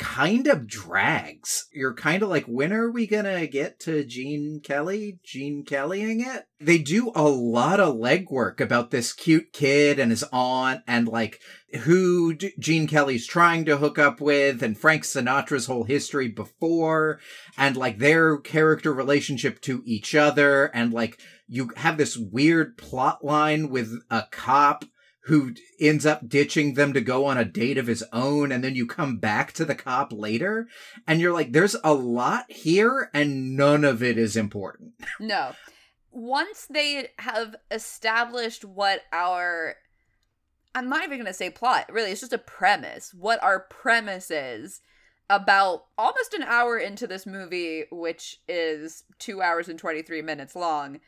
kind 0.00 0.46
of 0.46 0.66
drags. 0.66 1.66
You're 1.74 1.94
kind 1.94 2.22
of 2.22 2.30
like, 2.30 2.46
when 2.46 2.72
are 2.72 2.90
we 2.90 3.06
gonna 3.06 3.46
get 3.46 3.78
to 3.80 4.02
Gene 4.02 4.60
Kelly? 4.64 5.20
Gene 5.22 5.62
Kellying 5.62 6.24
it? 6.26 6.46
They 6.58 6.78
do 6.78 7.12
a 7.14 7.28
lot 7.28 7.80
of 7.80 7.96
legwork 7.96 8.60
about 8.60 8.90
this 8.90 9.12
cute 9.12 9.52
kid 9.52 9.98
and 9.98 10.10
his 10.10 10.24
aunt 10.32 10.80
and 10.86 11.06
like 11.06 11.38
who 11.82 12.34
Gene 12.34 12.86
Kelly's 12.86 13.26
trying 13.26 13.64
to 13.66 13.76
hook 13.76 13.98
up 13.98 14.20
with 14.20 14.62
and 14.62 14.76
Frank 14.76 15.04
Sinatra's 15.04 15.66
whole 15.66 15.84
history 15.84 16.28
before 16.28 17.20
and 17.56 17.76
like 17.76 17.98
their 17.98 18.38
character 18.38 18.92
relationship 18.92 19.60
to 19.62 19.82
each 19.86 20.14
other 20.14 20.66
and 20.74 20.92
like 20.92 21.20
you 21.46 21.70
have 21.76 21.96
this 21.96 22.16
weird 22.16 22.76
plot 22.76 23.24
line 23.24 23.70
with 23.70 23.92
a 24.10 24.24
cop 24.30 24.84
who 25.24 25.54
ends 25.78 26.06
up 26.06 26.28
ditching 26.28 26.74
them 26.74 26.92
to 26.92 27.00
go 27.00 27.26
on 27.26 27.38
a 27.38 27.44
date 27.44 27.78
of 27.78 27.86
his 27.86 28.02
own 28.12 28.50
and 28.50 28.64
then 28.64 28.74
you 28.74 28.86
come 28.86 29.18
back 29.18 29.52
to 29.52 29.64
the 29.64 29.74
cop 29.74 30.12
later 30.12 30.66
and 31.06 31.20
you're 31.20 31.32
like 31.32 31.52
there's 31.52 31.76
a 31.84 31.92
lot 31.94 32.46
here 32.50 33.10
and 33.14 33.56
none 33.56 33.84
of 33.84 34.02
it 34.02 34.18
is 34.18 34.36
important 34.36 34.92
No. 35.20 35.52
Once 36.12 36.66
they 36.68 37.08
have 37.20 37.54
established 37.70 38.64
what 38.64 39.02
our 39.12 39.76
I'm 40.74 40.88
not 40.88 41.04
even 41.04 41.18
going 41.18 41.26
to 41.26 41.34
say 41.34 41.50
plot, 41.50 41.92
really, 41.92 42.10
it's 42.10 42.20
just 42.20 42.32
a 42.32 42.38
premise. 42.38 43.12
What 43.12 43.42
our 43.42 43.60
premise 43.60 44.30
is 44.30 44.80
about 45.28 45.84
almost 45.96 46.34
an 46.34 46.42
hour 46.42 46.76
into 46.78 47.06
this 47.06 47.26
movie, 47.26 47.84
which 47.90 48.40
is 48.48 49.04
2 49.18 49.40
hours 49.42 49.68
and 49.68 49.78
23 49.78 50.22
minutes 50.22 50.56
long. 50.56 51.00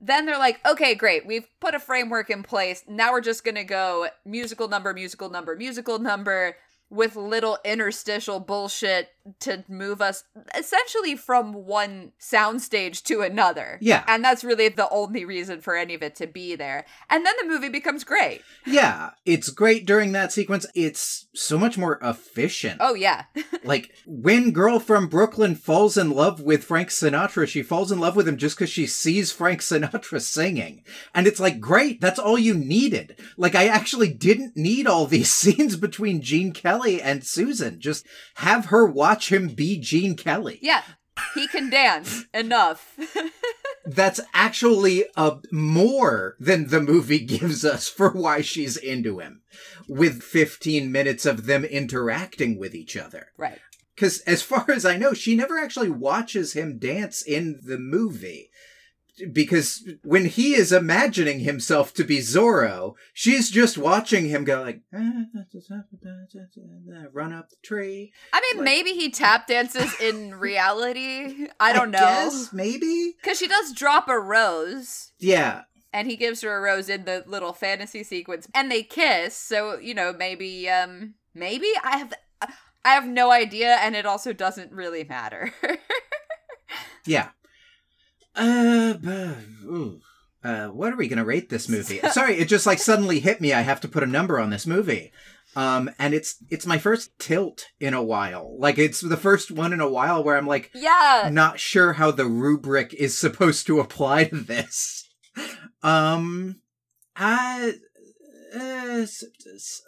Then 0.00 0.24
they're 0.24 0.38
like, 0.38 0.60
okay, 0.66 0.94
great. 0.94 1.26
We've 1.26 1.46
put 1.60 1.74
a 1.74 1.78
framework 1.78 2.30
in 2.30 2.42
place. 2.42 2.84
Now 2.88 3.12
we're 3.12 3.20
just 3.20 3.44
going 3.44 3.56
to 3.56 3.64
go 3.64 4.08
musical 4.24 4.68
number, 4.68 4.94
musical 4.94 5.28
number, 5.28 5.54
musical 5.56 5.98
number 5.98 6.56
with 6.88 7.16
little 7.16 7.58
interstitial 7.64 8.40
bullshit 8.40 9.10
to 9.40 9.64
move 9.68 10.00
us 10.00 10.24
essentially 10.56 11.16
from 11.16 11.52
one 11.52 12.12
soundstage 12.20 13.02
to 13.04 13.20
another. 13.22 13.78
Yeah. 13.80 14.04
And 14.06 14.24
that's 14.24 14.44
really 14.44 14.68
the 14.68 14.88
only 14.90 15.24
reason 15.24 15.60
for 15.60 15.76
any 15.76 15.94
of 15.94 16.02
it 16.02 16.16
to 16.16 16.26
be 16.26 16.56
there. 16.56 16.86
And 17.08 17.24
then 17.26 17.34
the 17.40 17.46
movie 17.48 17.68
becomes 17.68 18.04
great. 18.04 18.42
yeah 18.66 19.10
it's 19.26 19.50
great 19.50 19.86
during 19.86 20.12
that 20.12 20.32
sequence 20.32 20.66
it's 20.74 21.26
so 21.34 21.58
much 21.58 21.76
more 21.78 21.98
efficient 22.02 22.78
Oh, 22.80 22.94
yeah. 22.94 23.24
like 23.64 23.92
when 24.06 24.50
girl 24.52 24.78
from 24.80 25.08
brooklyn 25.08 25.54
falls 25.54 25.96
in 25.96 26.10
love 26.10 26.40
with 26.40 26.64
frank 26.64 26.88
sinatra 26.88 27.46
she 27.46 27.62
falls 27.62 27.92
in 27.92 27.98
love 27.98 28.16
with 28.16 28.26
him 28.28 28.36
just 28.36 28.56
because 28.56 28.70
she 28.70 28.86
sees 28.86 29.32
frank 29.32 29.60
sinatra 29.60 30.20
singing 30.20 30.82
and 31.14 31.26
it's 31.26 31.40
like 31.40 31.60
great 31.60 32.00
that's 32.00 32.18
all 32.18 32.38
you 32.38 32.54
needed 32.54 33.16
like 33.36 33.54
i 33.54 33.66
actually 33.66 34.12
didn't 34.12 34.56
need 34.56 34.86
all 34.86 35.06
these 35.06 35.30
scenes 35.40 35.76
between 35.76 36.20
gene 36.22 36.52
kelly 36.52 37.00
and 37.02 37.24
susan 37.24 37.80
just 37.80 38.06
have 38.36 38.66
her 38.66 38.86
watch 38.86 39.09
him 39.28 39.48
be 39.48 39.78
gene 39.78 40.16
kelly 40.16 40.58
yeah. 40.62 40.82
He 41.34 41.48
can 41.48 41.68
dance 41.68 42.24
enough. 42.34 42.96
that's 43.86 44.20
actually 44.34 45.04
uh, 45.16 45.36
more 45.50 46.36
than 46.38 46.68
the 46.68 46.80
movie 46.80 47.18
gives 47.26 47.64
us 47.64 47.88
for 47.88 48.10
why 48.10 48.40
she's 48.40 48.76
into 48.76 49.18
him 49.18 49.42
with 49.88 50.22
15 50.22 50.92
minutes 50.92 51.26
of 51.26 51.46
them 51.46 51.64
interacting 51.64 52.58
with 52.58 52.74
each 52.74 52.96
other 52.96 53.28
right. 53.36 53.58
because 53.94 54.20
as 54.20 54.42
far 54.42 54.66
as 54.70 54.84
i 54.84 54.96
know 54.96 55.14
she 55.14 55.34
never 55.34 55.58
actually 55.58 55.90
watches 55.90 56.52
him 56.52 56.78
dance 56.78 57.22
in 57.22 57.58
the 57.64 57.78
movie 57.78 58.50
because 59.32 59.88
when 60.02 60.26
he 60.26 60.54
is 60.54 60.72
imagining 60.72 61.40
himself 61.40 61.92
to 61.94 62.04
be 62.04 62.18
Zorro, 62.18 62.94
she's 63.12 63.50
just 63.50 63.78
watching 63.78 64.28
him 64.28 64.44
go 64.44 64.60
like 64.62 64.82
run 64.92 65.26
up 67.32 67.50
the 67.50 67.56
tree. 67.62 68.12
I 68.32 68.40
mean, 68.40 68.58
Like- 68.58 68.64
maybe 68.64 68.90
he 68.90 69.10
tap 69.10 69.46
dances 69.46 69.92
in 70.00 70.34
reality. 70.36 71.46
I 71.58 71.72
don't 71.72 71.90
know. 71.90 71.98
guess, 71.98 72.52
maybe. 72.52 73.14
Because 73.20 73.38
she 73.38 73.48
does 73.48 73.72
drop 73.72 74.08
a 74.08 74.18
rose. 74.18 75.12
Yeah, 75.18 75.62
and 75.92 76.08
he 76.08 76.16
gives 76.16 76.42
her 76.42 76.56
a 76.56 76.60
rose 76.60 76.88
in 76.88 77.04
the 77.04 77.24
little 77.26 77.52
fantasy 77.52 78.02
sequence 78.04 78.46
and 78.54 78.70
they 78.70 78.82
kiss 78.82 79.36
so 79.36 79.76
you 79.78 79.92
know 79.92 80.12
maybe 80.12 80.68
um 80.68 81.14
maybe 81.34 81.66
i 81.82 81.96
have 81.98 82.14
i 82.84 82.90
have 82.94 83.08
no 83.08 83.32
idea 83.32 83.74
and 83.80 83.96
it 83.96 84.06
also 84.06 84.32
doesn't 84.32 84.70
really 84.70 85.02
matter 85.02 85.52
yeah. 87.06 87.30
Uh, 88.34 88.94
uh, 90.42 90.68
what 90.68 90.92
are 90.92 90.96
we 90.96 91.08
gonna 91.08 91.24
rate 91.24 91.48
this 91.50 91.68
movie? 91.68 92.00
Sorry, 92.12 92.36
it 92.36 92.48
just 92.48 92.66
like 92.66 92.78
suddenly 92.78 93.20
hit 93.20 93.40
me. 93.40 93.52
I 93.52 93.60
have 93.62 93.80
to 93.82 93.88
put 93.88 94.02
a 94.02 94.06
number 94.06 94.38
on 94.40 94.50
this 94.50 94.66
movie. 94.66 95.12
Um, 95.56 95.90
and 95.98 96.14
it's 96.14 96.36
it's 96.48 96.64
my 96.66 96.78
first 96.78 97.10
tilt 97.18 97.66
in 97.80 97.92
a 97.92 98.02
while. 98.02 98.56
Like 98.58 98.78
it's 98.78 99.00
the 99.00 99.16
first 99.16 99.50
one 99.50 99.72
in 99.72 99.80
a 99.80 99.88
while 99.90 100.22
where 100.22 100.36
I'm 100.36 100.46
like, 100.46 100.70
yeah 100.74 101.28
not 101.32 101.58
sure 101.58 101.94
how 101.94 102.10
the 102.12 102.26
rubric 102.26 102.94
is 102.94 103.18
supposed 103.18 103.66
to 103.66 103.80
apply 103.80 104.24
to 104.24 104.36
this. 104.36 105.08
Um, 105.82 106.60
I, 107.16 107.72
uh, 108.54 109.06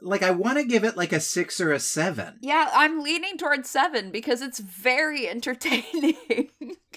like, 0.03 0.23
I 0.23 0.31
want 0.31 0.59
to 0.59 0.65
give 0.65 0.85
it 0.85 0.97
like 0.97 1.13
a 1.13 1.21
six 1.21 1.61
or 1.61 1.73
a 1.73 1.79
seven. 1.81 2.39
yeah 2.43 2.71
i'm 2.75 3.01
leaning 3.01 3.37
towards 3.37 3.69
seven 3.69 4.11
because 4.11 4.41
it's 4.43 4.59
very 4.61 5.29
entertaining 5.37 6.17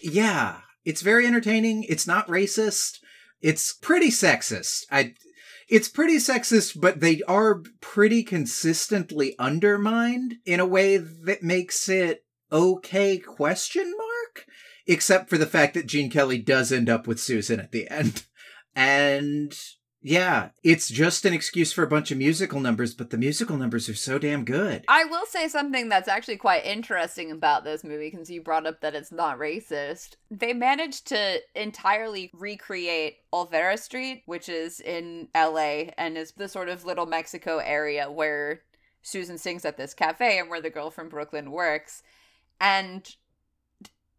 Yeah, 0.02 0.58
it's 0.86 1.02
very 1.02 1.28
entertaining. 1.28 1.84
It's 1.84 2.08
not 2.08 2.28
racist. 2.28 3.00
It's 3.42 3.74
pretty 3.74 4.10
sexist. 4.10 4.86
I, 4.92 5.14
it's 5.68 5.90
pretty 5.90 6.18
sexist, 6.18 6.80
but 6.80 7.00
they 7.00 7.22
are 7.28 7.64
pretty 7.82 8.24
consistently 8.24 9.36
undermined 9.40 10.36
in 10.46 10.60
a 10.60 10.66
way 10.66 10.98
that 10.98 11.44
makes 11.44 11.90
it 11.90 12.24
okay 12.52 13.18
question 13.18 13.92
mark 13.98 14.46
except 14.88 15.30
for 15.30 15.38
the 15.38 15.48
fact 15.48 15.74
that 15.74 15.88
Gene 15.88 16.10
Kelly 16.10 16.38
does 16.38 16.72
end 16.72 16.90
up 16.90 17.08
with 17.08 17.20
Susan 17.20 17.60
at 17.60 17.72
the 17.72 17.90
end. 17.90 18.24
And 18.78 19.58
yeah, 20.08 20.50
it's 20.64 20.88
just 20.88 21.26
an 21.26 21.34
excuse 21.34 21.74
for 21.74 21.82
a 21.82 21.88
bunch 21.88 22.12
of 22.12 22.20
musical 22.20 22.60
numbers, 22.60 22.94
but 22.94 23.10
the 23.10 23.18
musical 23.18 23.58
numbers 23.58 23.90
are 23.90 23.96
so 23.96 24.20
damn 24.20 24.46
good. 24.46 24.86
i 24.88 25.04
will 25.04 25.26
say 25.26 25.48
something 25.48 25.90
that's 25.90 26.08
actually 26.08 26.38
quite 26.38 26.64
interesting 26.64 27.32
about 27.32 27.64
this 27.64 27.84
movie 27.84 28.12
because 28.12 28.30
you 28.30 28.40
brought 28.40 28.68
up 28.68 28.82
that 28.82 28.94
it's 28.94 29.12
not 29.12 29.40
racist 29.40 30.16
they 30.30 30.54
managed 30.54 31.08
to 31.08 31.40
entirely 31.56 32.30
recreate 32.34 33.18
olvera 33.34 33.80
street 33.80 34.22
which 34.28 34.48
is 34.48 34.80
in 34.80 35.28
la 35.36 35.84
and 35.98 36.18
is 36.18 36.34
the 36.34 36.48
sort 36.48 36.70
of 36.70 36.86
little 36.86 37.08
mexico 37.08 37.58
area 37.58 38.12
where 38.12 38.62
susan 39.02 39.38
sings 39.40 39.66
at 39.66 39.78
this 39.78 39.96
cafe 39.96 40.38
and 40.38 40.50
where 40.50 40.62
the 40.62 40.70
girl 40.70 40.92
from 40.92 41.10
brooklyn 41.10 41.52
works 41.52 42.04
and 42.62 43.16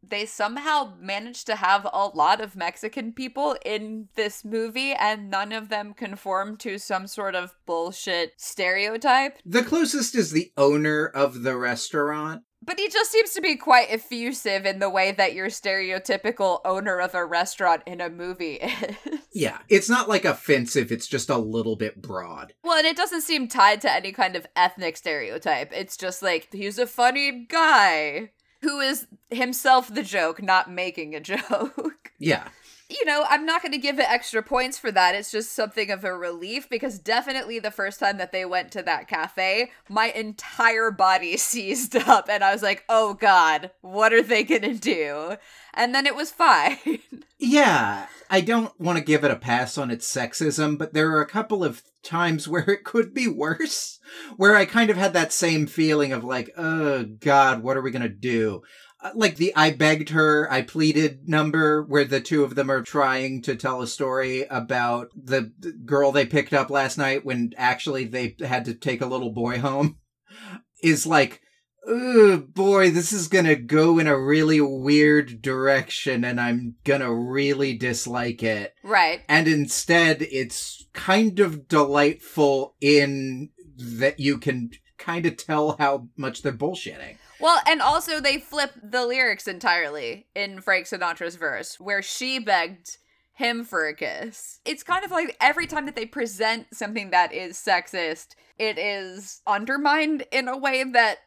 they 0.09 0.27
somehow 0.27 0.95
managed 1.01 1.47
to 1.47 1.57
have 1.57 1.87
a 1.92 2.07
lot 2.07 2.40
of 2.40 2.57
Mexican 2.57 3.12
people 3.12 3.57
in 3.64 4.09
this 4.14 4.45
movie, 4.45 4.92
and 4.92 5.31
none 5.31 5.53
of 5.53 5.69
them 5.69 5.95
conform 5.95 6.57
to 6.59 6.79
some 6.79 7.07
sort 7.07 7.35
of 7.35 7.55
bullshit 7.66 8.33
stereotype. 8.37 9.38
The 9.45 9.62
closest 9.62 10.14
is 10.14 10.31
the 10.31 10.53
owner 10.57 11.07
of 11.07 11.42
the 11.42 11.57
restaurant. 11.57 12.42
But 12.62 12.81
he 12.81 12.88
just 12.88 13.12
seems 13.12 13.33
to 13.35 13.40
be 13.40 13.55
quite 13.55 13.92
effusive 13.92 14.66
in 14.66 14.81
the 14.81 14.90
way 14.90 15.12
that 15.12 15.35
your 15.35 15.49
stereotypical 15.49 16.61
owner 16.64 16.99
of 16.99 17.14
a 17.14 17.25
restaurant 17.25 17.83
in 17.87 18.01
a 18.01 18.11
movie 18.11 18.55
is. 18.55 18.97
Yeah, 19.33 19.59
it's 19.69 19.88
not 19.88 20.09
like 20.09 20.25
offensive, 20.25 20.90
it's 20.90 21.07
just 21.07 21.31
a 21.31 21.37
little 21.37 21.77
bit 21.77 22.01
broad. 22.01 22.55
Well, 22.64 22.79
and 22.79 22.87
it 22.87 22.97
doesn't 22.97 23.21
seem 23.21 23.47
tied 23.47 23.83
to 23.83 23.92
any 23.92 24.11
kind 24.11 24.35
of 24.35 24.47
ethnic 24.57 24.97
stereotype. 24.97 25.71
It's 25.73 25.97
just 25.97 26.23
like, 26.23 26.49
he's 26.53 26.79
a 26.79 26.87
funny 26.87 27.47
guy 27.49 28.31
who 28.66 28.81
is 28.81 29.07
himself 29.31 29.94
the 29.94 30.02
joke, 30.02 30.42
not 30.42 30.68
making 30.68 31.14
a 31.14 31.20
joke. 31.20 32.11
Yeah. 32.18 32.48
You 32.88 33.05
know, 33.05 33.25
I'm 33.29 33.44
not 33.44 33.62
going 33.62 33.72
to 33.72 33.79
give 33.79 33.99
it 33.99 34.09
extra 34.09 34.42
points 34.42 34.79
for 34.79 34.92
that. 34.92 35.14
It's 35.14 35.33
just 35.33 35.53
something 35.53 35.90
of 35.90 36.05
a 36.05 36.16
relief 36.16 36.68
because 36.68 36.99
definitely 36.99 37.59
the 37.59 37.70
first 37.70 37.99
time 37.99 38.18
that 38.18 38.31
they 38.31 38.44
went 38.44 38.70
to 38.72 38.83
that 38.83 39.09
cafe, 39.09 39.72
my 39.88 40.07
entire 40.11 40.90
body 40.90 41.37
seized 41.37 41.96
up 41.96 42.29
and 42.29 42.44
I 42.44 42.53
was 42.53 42.62
like, 42.62 42.85
oh 42.88 43.14
God, 43.14 43.70
what 43.81 44.12
are 44.12 44.22
they 44.22 44.44
going 44.44 44.62
to 44.62 44.75
do? 44.75 45.37
And 45.75 45.94
then 45.94 46.07
it 46.07 46.14
was 46.14 46.31
fine. 46.31 46.79
Yeah, 47.38 48.07
I 48.31 48.40
don't 48.40 48.79
want 48.81 48.96
to 48.99 49.05
give 49.05 49.22
it 49.22 49.31
a 49.31 49.37
pass 49.37 49.77
on 49.77 49.90
its 49.90 50.11
sexism, 50.11 50.79
but 50.79 50.94
there 50.94 51.11
are 51.12 51.20
a 51.20 51.27
couple 51.27 51.62
of 51.62 51.83
times 52.03 52.49
where 52.49 52.68
it 52.70 52.85
could 52.85 53.12
be 53.12 53.29
worse, 53.29 53.99
where 54.37 54.57
I 54.57 54.64
kind 54.64 54.88
of 54.88 54.96
had 54.96 55.12
that 55.12 55.33
same 55.33 55.66
feeling 55.66 56.12
of 56.12 56.25
like, 56.25 56.51
oh 56.57 57.05
God, 57.05 57.62
what 57.62 57.77
are 57.77 57.83
we 57.83 57.90
gonna 57.90 58.09
do? 58.09 58.62
Uh, 59.07 59.11
Like 59.14 59.37
the 59.37 59.55
I 59.57 59.71
begged 59.71 60.11
her, 60.11 60.51
I 60.51 60.62
pleaded 60.62 61.29
number, 61.29 61.83
where 61.83 62.05
the 62.05 62.21
two 62.21 62.45
of 62.45 62.55
them 62.55 62.71
are 62.71 62.83
trying 62.83 63.42
to 63.42 63.57
tell 63.57 63.83
a 63.83 63.87
story 63.87 64.45
about 64.51 65.11
the 65.14 65.53
the 65.59 65.73
girl 65.73 66.12
they 66.12 66.27
picked 66.27 66.53
up 66.53 66.71
last 66.71 66.99
night 66.99 67.25
when 67.25 67.53
actually 67.57 68.05
they 68.05 68.37
had 68.40 68.64
to 68.66 68.75
take 68.75 69.01
a 69.01 69.07
little 69.07 69.31
boy 69.31 69.59
home, 69.59 69.99
is 70.83 71.07
like, 71.07 71.40
oh 71.87 72.38
boy, 72.38 72.90
this 72.90 73.12
is 73.12 73.29
gonna 73.29 73.57
go 73.57 73.99
in 73.99 74.07
a 74.07 74.19
really 74.19 74.61
weird 74.61 75.40
direction 75.42 76.25
and 76.25 76.40
I'm 76.40 76.77
gonna 76.85 77.14
really 77.14 77.77
dislike 77.77 78.42
it. 78.42 78.75
right. 78.83 79.21
And 79.29 79.47
instead, 79.47 80.23
it's 80.23 80.87
kind 80.92 81.38
of 81.40 81.69
delightful 81.69 82.75
in 82.81 83.51
that 83.79 84.19
you 84.19 84.38
can 84.38 84.71
kind 84.99 85.27
of 85.27 85.37
tell 85.37 85.77
how 85.79 86.09
much 86.16 86.42
they're 86.42 86.53
bullshitting. 86.53 87.16
Well, 87.40 87.61
and 87.66 87.83
also 87.83 88.20
they 88.20 88.38
flip 88.38 88.72
the 88.83 89.05
lyrics 89.07 89.46
entirely 89.46 90.27
in 90.35 90.61
Frank 90.61 90.87
Sinatra's 90.87 91.37
verse, 91.37 91.79
where 91.79 92.03
she 92.03 92.38
begged 92.38 92.99
him 93.35 93.64
for 93.64 93.87
a 93.87 93.94
kiss. 93.94 94.61
It's 94.64 94.83
kind 94.83 95.05
of 95.05 95.11
like 95.11 95.37
every 95.40 95.66
time 95.66 95.85
that 95.87 95.94
they 95.96 96.07
present 96.07 96.68
something 96.72 97.11
that 97.11 97.33
is 97.35 97.57
sexist, 97.59 98.29
it 98.59 98.79
is 98.79 99.42
undermined 99.46 100.25
in 100.33 100.49
a 100.49 100.57
way 100.57 100.83
that 100.85 101.18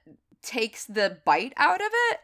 takes 0.42 0.86
the 0.86 1.20
bite 1.26 1.54
out 1.58 1.82
of 1.82 1.92
it. 1.92 2.20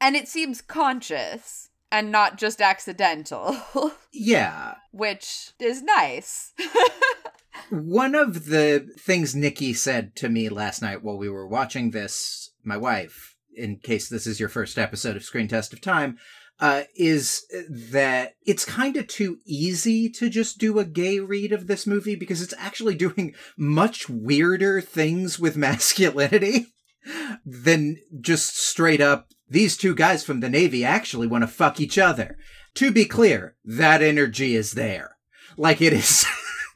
And 0.00 0.16
it 0.16 0.26
seems 0.26 0.60
conscious 0.60 1.70
and 1.92 2.10
not 2.10 2.36
just 2.36 2.60
accidental, 2.60 3.56
Yeah. 4.12 4.74
which 4.90 5.52
is 5.60 5.82
nice. 5.82 6.52
One 7.70 8.14
of 8.14 8.46
the 8.46 8.88
things 8.98 9.34
Nikki 9.34 9.72
said 9.74 10.14
to 10.16 10.28
me 10.28 10.48
last 10.48 10.80
night 10.82 11.02
while 11.02 11.18
we 11.18 11.28
were 11.28 11.46
watching 11.46 11.90
this, 11.90 12.50
my 12.68 12.76
wife, 12.76 13.34
in 13.56 13.78
case 13.78 14.08
this 14.08 14.26
is 14.26 14.38
your 14.38 14.48
first 14.48 14.78
episode 14.78 15.16
of 15.16 15.24
Screen 15.24 15.48
Test 15.48 15.72
of 15.72 15.80
Time, 15.80 16.18
uh, 16.60 16.82
is 16.96 17.44
that 17.68 18.34
it's 18.44 18.64
kind 18.64 18.96
of 18.96 19.06
too 19.06 19.38
easy 19.46 20.08
to 20.10 20.28
just 20.28 20.58
do 20.58 20.78
a 20.78 20.84
gay 20.84 21.20
read 21.20 21.52
of 21.52 21.66
this 21.66 21.86
movie 21.86 22.16
because 22.16 22.42
it's 22.42 22.54
actually 22.58 22.94
doing 22.96 23.34
much 23.56 24.08
weirder 24.08 24.80
things 24.80 25.38
with 25.38 25.56
masculinity 25.56 26.66
than 27.44 27.96
just 28.20 28.56
straight 28.56 29.00
up, 29.00 29.28
these 29.48 29.76
two 29.76 29.94
guys 29.94 30.24
from 30.24 30.40
the 30.40 30.50
Navy 30.50 30.84
actually 30.84 31.26
want 31.26 31.42
to 31.42 31.48
fuck 31.48 31.80
each 31.80 31.98
other. 31.98 32.36
To 32.74 32.92
be 32.92 33.06
clear, 33.06 33.56
that 33.64 34.02
energy 34.02 34.54
is 34.54 34.72
there. 34.72 35.16
Like 35.56 35.80
it 35.80 35.92
is. 35.92 36.26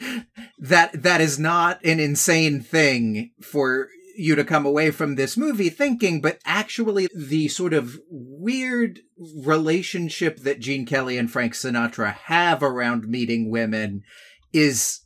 that 0.58 1.02
that 1.02 1.20
is 1.20 1.38
not 1.38 1.84
an 1.84 2.00
insane 2.00 2.60
thing 2.60 3.32
for 3.40 3.88
you 4.16 4.34
to 4.34 4.44
come 4.44 4.66
away 4.66 4.90
from 4.90 5.14
this 5.14 5.36
movie 5.36 5.70
thinking, 5.70 6.20
but 6.20 6.38
actually 6.44 7.08
the 7.14 7.48
sort 7.48 7.72
of 7.72 7.98
weird 8.08 9.00
relationship 9.44 10.40
that 10.40 10.60
Gene 10.60 10.86
Kelly 10.86 11.18
and 11.18 11.30
Frank 11.30 11.54
Sinatra 11.54 12.14
have 12.14 12.62
around 12.62 13.08
meeting 13.08 13.50
women 13.50 14.02
is 14.52 15.00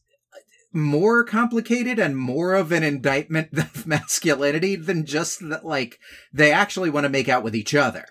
more 0.73 1.25
complicated 1.25 1.99
and 1.99 2.17
more 2.17 2.55
of 2.55 2.71
an 2.71 2.83
indictment 2.83 3.49
of 3.59 3.87
masculinity 3.87 4.77
than 4.77 5.07
just 5.07 5.49
that 5.49 5.65
like 5.65 5.99
they 6.33 6.53
actually 6.53 6.91
want 6.91 7.05
to 7.05 7.11
make 7.11 7.29
out 7.29 7.43
with 7.43 7.57
each 7.57 7.75
other. 7.75 8.05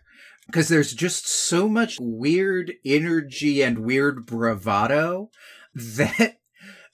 Because 0.48 0.68
there's 0.68 0.94
just 0.94 1.28
so 1.28 1.68
much 1.68 1.98
weird 2.00 2.74
energy 2.86 3.64
and 3.64 3.80
weird 3.80 4.28
bravado 4.28 5.32
that 5.74 6.38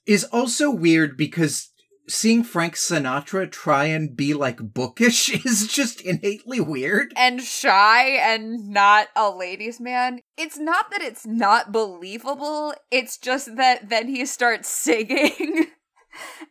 is 0.06 0.24
also 0.26 0.72
weird 0.72 1.18
because 1.18 1.72
seeing 2.08 2.44
Frank 2.44 2.76
Sinatra 2.76 3.50
try 3.52 3.86
and 3.86 4.16
be 4.16 4.34
like 4.34 4.74
bookish 4.74 5.30
is 5.46 5.68
just 5.68 6.02
innately 6.02 6.60
weird. 6.60 7.14
and 7.16 7.42
shy 7.42 8.10
and 8.10 8.70
not 8.70 9.08
a 9.16 9.30
ladies' 9.30 9.80
man. 9.80 10.20
It's 10.38 10.58
not 10.58 10.92
that 10.92 11.02
it's 11.02 11.26
not 11.26 11.72
believable, 11.72 12.74
it's 12.90 13.18
just 13.18 13.56
that 13.56 13.90
then 13.90 14.08
he 14.08 14.26
starts 14.26 14.68
singing. 14.86 15.68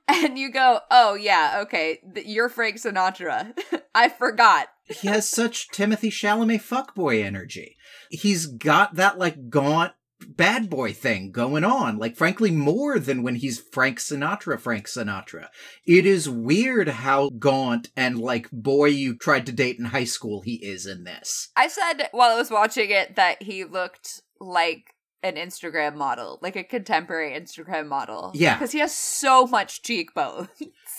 And 0.09 0.39
you 0.39 0.51
go, 0.51 0.81
oh 0.91 1.15
yeah, 1.15 1.61
okay, 1.63 1.99
you're 2.25 2.49
Frank 2.49 2.77
Sinatra. 2.77 3.53
I 3.95 4.09
forgot. 4.09 4.69
He 4.87 5.09
has 5.09 5.29
such 5.29 5.69
Timothée 5.69 6.11
Chalamet 6.11 6.63
fuckboy 6.63 7.23
energy. 7.23 7.77
He's 8.11 8.47
got 8.47 8.95
that 8.95 9.19
like 9.19 9.51
gaunt 9.51 9.93
bad 10.29 10.71
boy 10.71 10.93
thing 10.93 11.33
going 11.33 11.65
on, 11.65 11.99
like 11.99 12.17
frankly 12.17 12.51
more 12.51 12.99
than 12.99 13.23
when 13.23 13.37
he's 13.37 13.61
Frank 13.73 13.99
Sinatra, 13.99 14.59
Frank 14.59 14.87
Sinatra. 14.87 15.49
It 15.87 16.07
is 16.07 16.29
weird 16.29 16.89
how 16.89 17.31
gaunt 17.31 17.89
and 17.97 18.19
like 18.19 18.51
boy 18.51 18.87
you 18.87 19.17
tried 19.17 19.47
to 19.47 19.53
date 19.53 19.79
in 19.79 19.87
high 19.87 20.05
school 20.05 20.43
he 20.43 20.55
is 20.55 20.87
in 20.87 21.05
this. 21.05 21.51
I 21.57 21.69
said 21.69 22.09
while 22.13 22.31
I 22.31 22.37
was 22.37 22.51
watching 22.51 22.91
it 22.91 23.17
that 23.17 23.43
he 23.43 23.65
looked 23.65 24.23
like 24.41 24.95
an 25.23 25.35
Instagram 25.35 25.97
model, 25.97 26.39
like 26.43 26.57
a 26.57 26.65
contemporary 26.65 27.39
Instagram 27.39 27.87
model. 27.89 28.33
Yeah. 28.35 28.55
Because 28.55 28.73
he 28.73 28.79
has 28.79 28.95
so 28.95 29.47
much 29.47 29.83
cheekbone. 29.83 30.49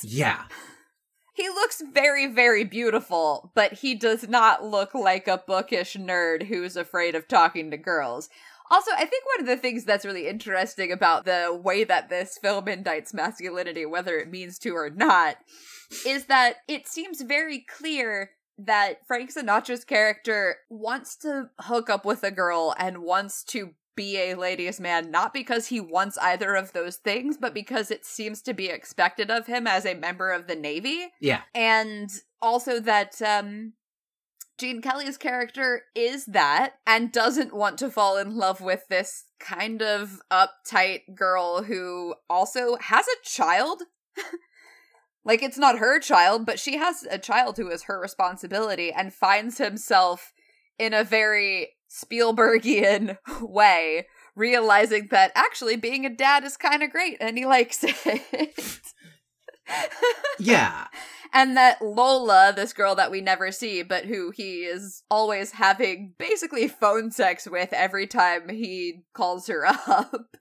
Yeah. 0.04 0.44
He 1.34 1.48
looks 1.48 1.82
very, 1.94 2.28
very 2.28 2.66
beautiful, 2.66 3.52
but 3.56 3.74
he 3.74 3.96
does 3.96 4.28
not 4.28 4.66
look 4.66 4.94
like 4.94 5.30
a 5.30 5.42
bookish 5.48 5.96
nerd 5.96 6.44
who's 6.44 6.76
afraid 6.76 7.16
of 7.16 7.28
talking 7.28 7.72
to 7.72 7.78
girls. 7.78 8.30
Also, 8.72 8.92
I 8.94 9.06
think 9.06 9.26
one 9.26 9.42
of 9.42 9.46
the 9.46 9.58
things 9.58 9.84
that's 9.84 10.06
really 10.06 10.28
interesting 10.28 10.92
about 10.92 11.26
the 11.26 11.60
way 11.62 11.84
that 11.84 12.10
this 12.10 12.38
film 12.42 12.66
indicts 12.66 13.14
masculinity, 13.14 13.86
whether 13.86 14.18
it 14.18 14.32
means 14.32 14.58
to 14.60 14.72
or 14.72 14.90
not, 14.90 15.36
is 16.08 16.26
that 16.26 16.56
it 16.68 16.88
seems 16.88 17.22
very 17.22 17.60
clear 17.60 18.32
that 18.58 19.06
Frank 19.06 19.34
Sinatra's 19.34 19.84
character 19.84 20.58
wants 20.70 21.18
to 21.18 21.50
hook 21.60 21.90
up 21.90 22.06
with 22.06 22.24
a 22.24 22.32
girl 22.32 22.74
and 22.78 23.00
wants 23.00 23.44
to 23.46 23.72
be 23.96 24.18
a 24.18 24.36
ladies' 24.36 24.80
man, 24.80 25.12
not 25.12 25.34
because 25.34 25.68
he 25.68 25.82
wants 25.82 26.18
either 26.20 26.56
of 26.56 26.72
those 26.72 26.96
things, 26.96 27.36
but 27.38 27.54
because 27.54 27.92
it 27.92 28.06
seems 28.06 28.42
to 28.44 28.54
be 28.54 28.68
expected 28.68 29.30
of 29.30 29.48
him 29.48 29.68
as 29.68 29.86
a 29.86 29.96
member 29.96 30.32
of 30.32 30.48
the 30.48 30.56
Navy 30.56 31.08
Yeah. 31.20 31.42
and 31.54 32.10
also 32.42 32.80
that 32.80 33.22
um 33.22 33.74
Gene 34.62 34.80
Kelly's 34.80 35.18
character 35.18 35.86
is 35.96 36.26
that 36.26 36.74
and 36.86 37.12
doesn't 37.12 37.52
want 37.52 37.80
to 37.80 37.90
fall 37.90 38.16
in 38.18 38.36
love 38.36 38.62
with 38.62 38.88
this 38.90 39.24
kind 39.40 39.82
of 39.82 40.22
uptight 40.30 41.16
girl 41.16 41.64
who 41.64 42.14
also 42.30 42.76
has 42.76 43.08
a 43.08 43.28
child. 43.28 43.82
like 45.26 45.42
it's 45.42 45.58
not 45.58 45.80
her 45.80 46.00
child, 46.00 46.46
but 46.46 46.60
she 46.60 46.78
has 46.78 47.08
a 47.10 47.18
child 47.18 47.58
who 47.58 47.72
is 47.72 47.86
her 47.86 48.00
responsibility 48.00 48.92
and 48.92 49.16
finds 49.16 49.58
himself 49.58 50.32
in 50.78 50.94
a 50.94 51.04
very 51.04 51.70
Spielbergian 51.90 53.18
way 53.42 54.06
realizing 54.36 55.08
that 55.10 55.32
actually 55.34 55.76
being 55.76 56.06
a 56.06 56.16
dad 56.16 56.44
is 56.44 56.56
kind 56.56 56.84
of 56.84 56.92
great 56.92 57.18
and 57.20 57.36
he 57.36 57.48
likes 57.48 57.80
it. 57.84 58.80
Yeah. 60.40 60.88
and 61.34 61.56
that 61.56 61.82
Lola, 61.82 62.54
this 62.56 62.74
girl 62.74 62.96
that 62.96 63.12
we 63.12 63.22
never 63.22 63.52
see, 63.52 63.84
but 63.84 64.06
who 64.06 64.32
he 64.32 64.62
is 64.62 65.04
always 65.10 65.52
having 65.52 66.14
basically 66.18 66.68
phone 66.68 67.12
sex 67.12 67.48
with 67.48 67.72
every 67.74 68.08
time 68.08 68.50
he 68.50 69.04
calls 69.14 69.48
her 69.48 69.66
up, 69.88 70.36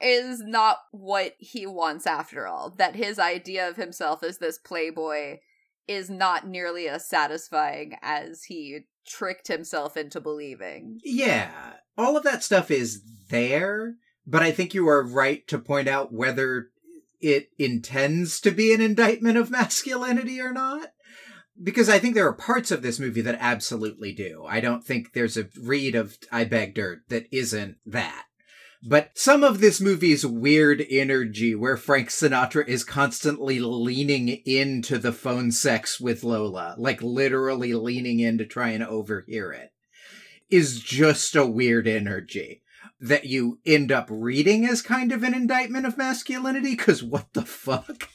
is 0.00 0.40
not 0.40 0.78
what 0.92 1.34
he 1.38 1.66
wants 1.66 2.06
after 2.06 2.46
all. 2.46 2.74
That 2.76 2.96
his 2.96 3.18
idea 3.18 3.68
of 3.68 3.76
himself 3.76 4.22
as 4.22 4.38
this 4.38 4.58
playboy 4.58 5.38
is 5.88 6.10
not 6.10 6.46
nearly 6.46 6.88
as 6.88 7.08
satisfying 7.08 7.96
as 8.02 8.44
he 8.44 8.80
tricked 9.06 9.48
himself 9.48 9.96
into 9.96 10.20
believing. 10.20 10.98
Yeah. 11.04 11.74
All 11.96 12.16
of 12.16 12.24
that 12.24 12.42
stuff 12.42 12.70
is 12.70 13.02
there, 13.30 13.94
but 14.26 14.42
I 14.42 14.50
think 14.50 14.74
you 14.74 14.88
are 14.88 15.06
right 15.06 15.46
to 15.48 15.58
point 15.58 15.88
out 15.88 16.12
whether 16.12 16.70
it 17.20 17.50
intends 17.58 18.40
to 18.40 18.50
be 18.50 18.72
an 18.72 18.80
indictment 18.80 19.36
of 19.36 19.50
masculinity 19.50 20.40
or 20.40 20.52
not. 20.52 20.92
Because 21.62 21.88
I 21.88 21.98
think 21.98 22.14
there 22.14 22.28
are 22.28 22.34
parts 22.34 22.70
of 22.70 22.82
this 22.82 23.00
movie 23.00 23.22
that 23.22 23.38
absolutely 23.40 24.12
do. 24.12 24.44
I 24.46 24.60
don't 24.60 24.84
think 24.84 25.12
there's 25.12 25.38
a 25.38 25.48
read 25.62 25.94
of 25.94 26.18
I 26.30 26.44
Beg 26.44 26.74
Dirt 26.74 27.00
that 27.08 27.26
isn't 27.32 27.76
that. 27.86 28.24
But 28.86 29.12
some 29.14 29.42
of 29.42 29.60
this 29.60 29.80
movie's 29.80 30.26
weird 30.26 30.84
energy, 30.90 31.54
where 31.54 31.78
Frank 31.78 32.10
Sinatra 32.10 32.68
is 32.68 32.84
constantly 32.84 33.58
leaning 33.58 34.28
into 34.44 34.98
the 34.98 35.12
phone 35.12 35.50
sex 35.50 35.98
with 35.98 36.22
Lola, 36.22 36.74
like 36.78 37.02
literally 37.02 37.72
leaning 37.72 38.20
in 38.20 38.36
to 38.36 38.44
try 38.44 38.68
and 38.68 38.84
overhear 38.84 39.50
it, 39.50 39.70
is 40.50 40.78
just 40.78 41.34
a 41.34 41.46
weird 41.46 41.88
energy 41.88 42.62
that 43.00 43.26
you 43.26 43.58
end 43.66 43.92
up 43.92 44.06
reading 44.10 44.66
as 44.66 44.82
kind 44.82 45.12
of 45.12 45.22
an 45.22 45.34
indictment 45.34 45.86
of 45.86 45.98
masculinity, 45.98 46.76
because 46.76 47.02
what 47.02 47.32
the 47.32 47.42
fuck? 47.42 48.08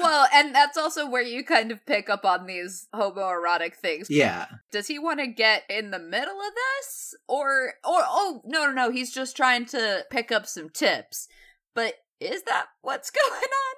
Well, 0.00 0.26
and 0.32 0.54
that's 0.54 0.78
also 0.78 1.08
where 1.08 1.22
you 1.22 1.44
kind 1.44 1.70
of 1.70 1.84
pick 1.84 2.08
up 2.08 2.24
on 2.24 2.46
these 2.46 2.88
homoerotic 2.94 3.74
things. 3.76 4.08
Yeah. 4.08 4.46
Does 4.72 4.86
he 4.86 4.98
want 4.98 5.20
to 5.20 5.26
get 5.26 5.64
in 5.68 5.90
the 5.90 5.98
middle 5.98 6.40
of 6.40 6.52
this? 6.54 7.14
Or 7.28 7.74
or 7.84 8.02
oh, 8.06 8.40
no 8.44 8.66
no 8.66 8.72
no, 8.72 8.90
he's 8.90 9.12
just 9.12 9.36
trying 9.36 9.66
to 9.66 10.04
pick 10.10 10.32
up 10.32 10.46
some 10.46 10.70
tips. 10.70 11.28
But 11.74 11.94
is 12.20 12.42
that 12.44 12.66
what's 12.80 13.10
going 13.28 13.32
on 13.32 13.76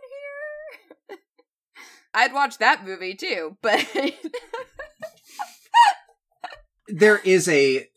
here? 1.08 1.18
I'd 2.14 2.32
watch 2.32 2.58
that 2.58 2.84
movie 2.84 3.14
too, 3.14 3.56
but 3.60 3.84
there 6.88 7.18
is 7.18 7.48
a 7.48 7.88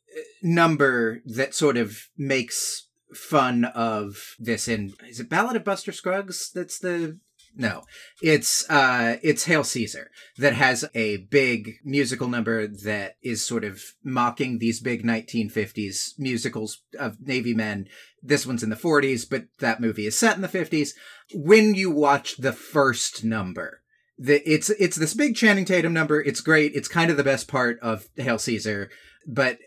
number 0.41 1.21
that 1.25 1.53
sort 1.53 1.77
of 1.77 2.09
makes 2.17 2.87
fun 3.13 3.65
of 3.65 4.35
this 4.39 4.67
in 4.67 4.93
is 5.07 5.19
it 5.19 5.29
Ballad 5.29 5.55
of 5.55 5.63
Buster 5.63 5.91
Scruggs 5.91 6.49
that's 6.53 6.79
the 6.79 7.19
no 7.55 7.83
it's 8.21 8.69
uh 8.69 9.17
it's 9.21 9.45
Hail 9.45 9.65
Caesar 9.65 10.09
that 10.37 10.53
has 10.53 10.85
a 10.95 11.17
big 11.17 11.73
musical 11.83 12.29
number 12.29 12.67
that 12.67 13.17
is 13.21 13.45
sort 13.45 13.65
of 13.65 13.81
mocking 14.03 14.59
these 14.59 14.79
big 14.79 15.03
1950s 15.03 16.17
musicals 16.17 16.83
of 16.97 17.17
navy 17.19 17.53
men 17.53 17.87
this 18.23 18.45
one's 18.45 18.63
in 18.63 18.69
the 18.69 18.77
40s 18.77 19.29
but 19.29 19.47
that 19.59 19.81
movie 19.81 20.05
is 20.05 20.17
set 20.17 20.37
in 20.37 20.41
the 20.41 20.47
50s 20.47 20.91
when 21.33 21.75
you 21.75 21.91
watch 21.91 22.37
the 22.37 22.53
first 22.53 23.25
number 23.25 23.81
The, 24.17 24.47
it's 24.49 24.69
it's 24.69 24.97
this 24.97 25.15
big 25.15 25.35
Channing 25.35 25.65
Tatum 25.65 25.93
number. 25.93 26.21
It's 26.21 26.41
great. 26.41 26.75
It's 26.75 26.87
kind 26.87 27.09
of 27.09 27.17
the 27.17 27.23
best 27.23 27.47
part 27.47 27.79
of 27.81 28.07
Hail 28.15 28.37
Caesar. 28.37 28.91
But 29.25 29.57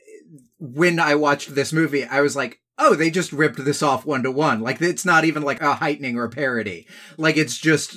when 0.59 0.99
I 0.99 1.15
watched 1.15 1.55
this 1.55 1.73
movie, 1.73 2.05
I 2.05 2.21
was 2.21 2.37
like, 2.37 2.61
oh, 2.79 2.95
they 2.95 3.11
just 3.11 3.33
ripped 3.33 3.65
this 3.65 3.83
off 3.83 4.05
one 4.05 4.23
to 4.25 4.31
one. 4.31 4.61
Like 4.61 4.81
it's 4.83 5.05
not 5.05 5.25
even 5.25 5.43
like 5.43 5.61
a 5.61 5.75
heightening 5.75 6.17
or 6.17 6.25
a 6.25 6.31
parody. 6.31 6.87
Like 7.17 7.37
it's 7.37 7.57
just 7.59 7.97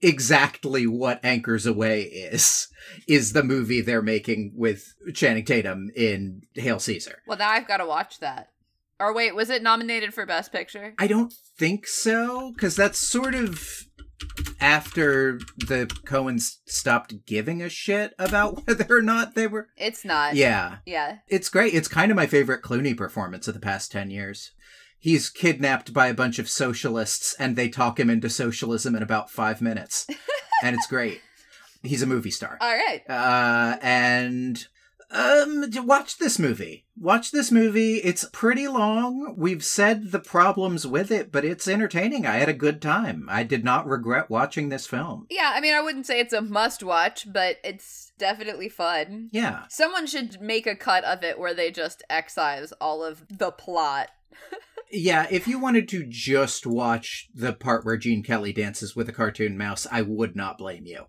exactly 0.00 0.86
what 0.86 1.24
Anchors 1.24 1.66
Aweigh 1.66 2.08
is. 2.12 2.68
Is 3.08 3.32
the 3.32 3.42
movie 3.42 3.80
they're 3.80 4.02
making 4.02 4.52
with 4.54 4.94
Channing 5.14 5.44
Tatum 5.44 5.90
in 5.96 6.42
Hail 6.54 6.78
Caesar. 6.78 7.22
Well, 7.26 7.38
now 7.38 7.50
I've 7.50 7.66
got 7.66 7.78
to 7.78 7.86
watch 7.86 8.20
that. 8.20 8.50
Or 9.00 9.12
wait, 9.12 9.34
was 9.34 9.50
it 9.50 9.62
nominated 9.62 10.14
for 10.14 10.24
Best 10.26 10.52
Picture? 10.52 10.94
I 10.98 11.06
don't 11.06 11.32
think 11.58 11.86
so, 11.86 12.52
because 12.54 12.76
that's 12.76 12.98
sort 12.98 13.34
of 13.34 13.86
after 14.60 15.38
the 15.56 15.86
Coens 16.06 16.56
stopped 16.66 17.26
giving 17.26 17.62
a 17.62 17.68
shit 17.68 18.14
about 18.18 18.62
whether 18.66 18.96
or 18.96 19.02
not 19.02 19.34
they 19.34 19.46
were. 19.46 19.68
It's 19.76 20.04
not. 20.04 20.34
Yeah. 20.34 20.76
Yeah. 20.86 21.18
It's 21.28 21.48
great. 21.48 21.74
It's 21.74 21.88
kind 21.88 22.10
of 22.10 22.16
my 22.16 22.26
favorite 22.26 22.62
Clooney 22.62 22.96
performance 22.96 23.46
of 23.48 23.54
the 23.54 23.60
past 23.60 23.92
10 23.92 24.10
years. 24.10 24.52
He's 24.98 25.28
kidnapped 25.28 25.92
by 25.92 26.06
a 26.06 26.14
bunch 26.14 26.38
of 26.38 26.48
socialists 26.48 27.34
and 27.38 27.56
they 27.56 27.68
talk 27.68 28.00
him 28.00 28.08
into 28.08 28.30
socialism 28.30 28.96
in 28.96 29.02
about 29.02 29.30
five 29.30 29.60
minutes. 29.60 30.06
and 30.62 30.74
it's 30.74 30.86
great. 30.86 31.20
He's 31.82 32.02
a 32.02 32.06
movie 32.06 32.30
star. 32.30 32.56
All 32.60 32.72
right. 32.74 33.02
Uh, 33.08 33.76
and 33.82 34.66
um, 35.10 35.64
watch 35.86 36.18
this 36.18 36.38
movie. 36.38 36.86
Watch 36.96 37.30
this 37.30 37.50
movie. 37.50 37.96
It's 37.96 38.26
pretty 38.32 38.68
long. 38.68 39.34
We've 39.36 39.64
said 39.64 40.12
the 40.12 40.20
problems 40.20 40.86
with 40.86 41.10
it, 41.10 41.30
but 41.32 41.44
it's 41.44 41.68
entertaining. 41.68 42.26
I 42.26 42.36
had 42.36 42.48
a 42.48 42.54
good 42.54 42.80
time. 42.80 43.26
I 43.30 43.42
did 43.42 43.64
not 43.64 43.86
regret 43.86 44.30
watching 44.30 44.68
this 44.68 44.86
film. 44.86 45.26
Yeah, 45.30 45.52
I 45.54 45.60
mean, 45.60 45.74
I 45.74 45.80
wouldn't 45.80 46.06
say 46.06 46.20
it's 46.20 46.32
a 46.32 46.40
must 46.40 46.82
watch, 46.82 47.32
but 47.32 47.56
it's 47.64 48.12
definitely 48.18 48.68
fun. 48.68 49.30
Yeah. 49.32 49.64
Someone 49.68 50.06
should 50.06 50.40
make 50.40 50.66
a 50.66 50.76
cut 50.76 51.04
of 51.04 51.22
it 51.22 51.38
where 51.38 51.54
they 51.54 51.70
just 51.70 52.02
excise 52.08 52.72
all 52.80 53.04
of 53.04 53.24
the 53.28 53.50
plot. 53.50 54.10
Yeah, 54.96 55.26
if 55.28 55.48
you 55.48 55.58
wanted 55.58 55.88
to 55.88 56.04
just 56.06 56.66
watch 56.66 57.28
the 57.34 57.52
part 57.52 57.84
where 57.84 57.96
Gene 57.96 58.22
Kelly 58.22 58.52
dances 58.52 58.94
with 58.94 59.08
a 59.08 59.12
cartoon 59.12 59.58
mouse, 59.58 59.88
I 59.90 60.02
would 60.02 60.36
not 60.36 60.58
blame 60.58 60.86
you. 60.86 61.06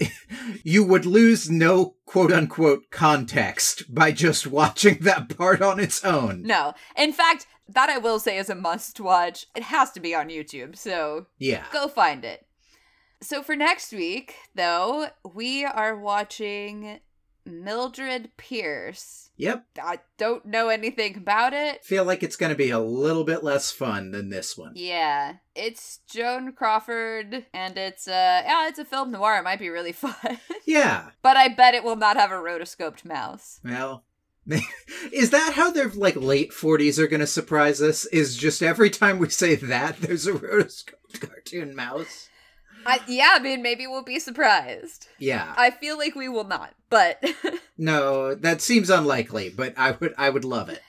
you 0.64 0.84
would 0.84 1.06
lose 1.06 1.50
no 1.50 1.94
quote 2.06 2.32
unquote 2.32 2.90
context 2.90 3.94
by 3.94 4.12
just 4.12 4.46
watching 4.46 4.98
that 5.00 5.36
part 5.36 5.60
on 5.62 5.78
its 5.80 6.04
own. 6.04 6.42
No. 6.42 6.74
In 6.96 7.12
fact, 7.12 7.46
that 7.68 7.90
I 7.90 7.98
will 7.98 8.18
say 8.18 8.38
is 8.38 8.48
a 8.48 8.54
must 8.54 8.98
watch. 9.00 9.46
It 9.54 9.64
has 9.64 9.90
to 9.92 10.00
be 10.00 10.14
on 10.14 10.28
YouTube, 10.28 10.76
so 10.76 11.26
Yeah. 11.38 11.64
go 11.72 11.88
find 11.88 12.24
it. 12.24 12.46
So 13.20 13.42
for 13.42 13.56
next 13.56 13.92
week, 13.92 14.34
though, 14.54 15.08
we 15.34 15.64
are 15.64 15.96
watching 15.96 17.00
Mildred 17.44 18.30
Pierce. 18.36 19.30
Yep. 19.36 19.64
I 19.82 20.00
don't 20.18 20.44
know 20.46 20.68
anything 20.68 21.16
about 21.16 21.52
it. 21.54 21.84
Feel 21.84 22.04
like 22.04 22.22
it's 22.22 22.36
going 22.36 22.50
to 22.50 22.56
be 22.58 22.70
a 22.70 22.78
little 22.78 23.24
bit 23.24 23.44
less 23.44 23.70
fun 23.70 24.10
than 24.10 24.30
this 24.30 24.56
one. 24.58 24.72
Yeah, 24.74 25.34
it's 25.54 26.00
Joan 26.10 26.52
Crawford, 26.52 27.46
and 27.54 27.78
it's 27.78 28.08
uh, 28.08 28.42
yeah, 28.44 28.68
it's 28.68 28.78
a 28.80 28.84
film 28.84 29.12
noir. 29.12 29.36
It 29.38 29.44
might 29.44 29.60
be 29.60 29.68
really 29.68 29.92
fun, 29.92 30.38
Yeah. 30.66 31.10
but 31.22 31.36
I 31.36 31.48
bet 31.48 31.74
it 31.74 31.84
will 31.84 31.96
not 31.96 32.16
have 32.16 32.30
a 32.32 32.34
rotoscoped 32.34 33.04
mouse. 33.04 33.60
Well, 33.64 34.04
is 35.12 35.30
that 35.30 35.52
how 35.54 35.70
their 35.70 35.88
like 35.90 36.16
late 36.16 36.50
40s 36.52 36.98
are 36.98 37.06
going 37.06 37.20
to 37.20 37.26
surprise 37.26 37.80
us? 37.82 38.06
Is 38.06 38.36
just 38.36 38.62
every 38.62 38.90
time 38.90 39.18
we 39.18 39.28
say 39.28 39.54
that 39.56 39.98
there's 40.00 40.26
a 40.26 40.32
rotoscoped 40.32 41.20
cartoon 41.20 41.76
mouse? 41.76 42.27
I, 42.88 43.00
yeah, 43.06 43.30
I 43.34 43.38
mean, 43.38 43.62
maybe 43.62 43.86
we'll 43.86 44.02
be 44.02 44.18
surprised. 44.18 45.06
Yeah. 45.18 45.54
I 45.56 45.70
feel 45.70 45.98
like 45.98 46.14
we 46.14 46.28
will 46.28 46.44
not, 46.44 46.74
but 46.90 47.22
No, 47.78 48.34
that 48.34 48.60
seems 48.62 48.90
unlikely, 48.90 49.50
but 49.50 49.74
I 49.76 49.92
would 49.92 50.14
I 50.18 50.30
would 50.30 50.44
love 50.44 50.68
it. 50.68 50.82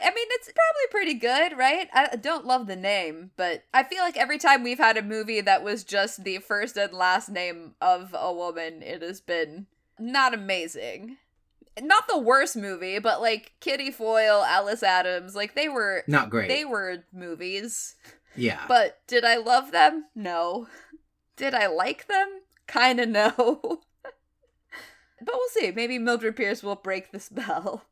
I 0.00 0.10
mean, 0.10 0.26
it's 0.30 0.46
probably 0.46 0.90
pretty 0.92 1.14
good, 1.14 1.58
right? 1.58 1.88
I 1.92 2.14
don't 2.14 2.46
love 2.46 2.68
the 2.68 2.76
name, 2.76 3.32
but 3.36 3.64
I 3.74 3.82
feel 3.82 4.02
like 4.04 4.16
every 4.16 4.38
time 4.38 4.62
we've 4.62 4.78
had 4.78 4.96
a 4.96 5.02
movie 5.02 5.40
that 5.40 5.64
was 5.64 5.82
just 5.82 6.22
the 6.22 6.38
first 6.38 6.76
and 6.76 6.92
last 6.92 7.28
name 7.28 7.74
of 7.80 8.14
a 8.16 8.32
woman, 8.32 8.80
it 8.82 9.02
has 9.02 9.20
been 9.20 9.66
not 9.98 10.34
amazing. 10.34 11.16
Not 11.80 12.06
the 12.08 12.18
worst 12.18 12.56
movie, 12.56 12.98
but 13.00 13.20
like 13.20 13.52
Kitty 13.60 13.90
Foyle, 13.90 14.44
Alice 14.44 14.82
Adams, 14.84 15.34
like 15.34 15.54
they 15.56 15.68
were 15.68 16.04
Not 16.06 16.30
great. 16.30 16.48
they 16.48 16.64
were 16.64 17.04
movies. 17.12 17.96
yeah. 18.36 18.64
But 18.68 19.00
did 19.08 19.24
I 19.24 19.36
love 19.38 19.72
them? 19.72 20.04
No. 20.14 20.68
Did 21.38 21.54
I 21.54 21.68
like 21.68 22.08
them? 22.08 22.28
Kind 22.66 23.00
of 23.00 23.08
no. 23.08 23.30
but 24.02 25.32
we'll 25.32 25.48
see. 25.50 25.70
Maybe 25.70 25.98
Mildred 25.98 26.36
Pierce 26.36 26.62
will 26.62 26.74
break 26.74 27.12
the 27.12 27.20
spell. 27.20 27.84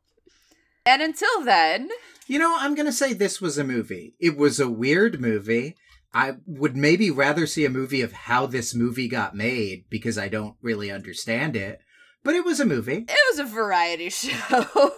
And 0.85 1.01
until 1.01 1.43
then, 1.45 1.89
You 2.27 2.39
know, 2.39 2.57
I'm 2.59 2.75
going 2.75 2.87
to 2.87 2.93
say 2.93 3.13
this 3.13 3.41
was 3.41 3.57
a 3.57 3.65
movie. 3.65 4.15
It 4.21 4.37
was 4.37 4.61
a 4.61 4.69
weird 4.71 5.21
movie. 5.21 5.77
I 6.13 6.35
would 6.47 6.77
maybe 6.77 7.11
rather 7.11 7.47
see 7.47 7.65
a 7.65 7.71
movie 7.71 8.03
of 8.03 8.13
how 8.13 8.47
this 8.47 8.75
movie 8.75 9.09
got 9.09 9.35
made 9.35 9.85
because 9.91 10.19
I 10.19 10.29
don't 10.29 10.57
really 10.63 10.91
understand 10.91 11.57
it. 11.57 11.81
But 12.25 12.35
it 12.35 12.45
was 12.45 12.59
a 12.59 12.65
movie. 12.65 13.05
it 13.09 13.19
was 13.31 13.39
a 13.39 13.45
variety 13.45 14.09
show 14.11 14.91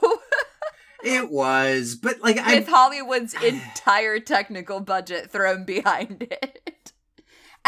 It 1.05 1.31
was, 1.31 1.95
but 1.95 2.21
like 2.23 2.39
I 2.39 2.57
with 2.57 2.69
Hollywood's 2.69 3.35
entire 3.35 4.19
technical 4.21 4.81
budget 4.81 5.31
thrown 5.31 5.65
behind 5.65 6.27
it. 6.31 6.93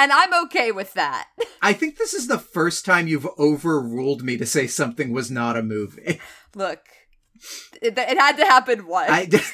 And 0.01 0.12
I'm 0.12 0.32
okay 0.44 0.72
with 0.72 0.94
that. 0.94 1.28
I 1.62 1.74
think 1.74 1.98
this 1.98 2.14
is 2.14 2.26
the 2.26 2.38
first 2.38 2.86
time 2.86 3.07
you've 3.07 3.28
overruled 3.38 4.22
me 4.22 4.38
to 4.38 4.46
say 4.46 4.66
something 4.66 5.12
was 5.12 5.30
not 5.30 5.59
a 5.59 5.62
movie. 5.62 6.18
Look, 6.55 6.80
it, 7.82 7.98
it 7.98 8.18
had 8.18 8.38
to 8.38 8.46
happen 8.46 8.86
once. 8.86 9.11
I 9.11 9.28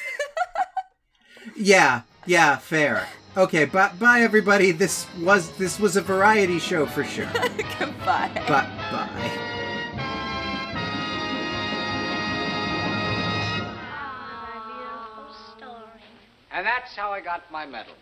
Yeah, 1.57 2.03
yeah, 2.25 2.55
fair. 2.55 3.09
Okay, 3.35 3.65
bye 3.65 3.91
bye 3.99 4.21
everybody. 4.21 4.71
This 4.71 5.05
was 5.19 5.51
this 5.57 5.81
was 5.81 5.97
a 5.97 6.01
variety 6.01 6.59
show 6.59 6.85
for 6.85 7.03
sure. 7.03 7.29
Goodbye. 7.77 8.31
But 8.47 8.67
bye. 8.89 9.31
And 16.51 16.65
that's 16.65 16.95
how 16.95 17.11
I 17.11 17.19
got 17.19 17.51
my 17.51 17.65
medal. 17.65 17.93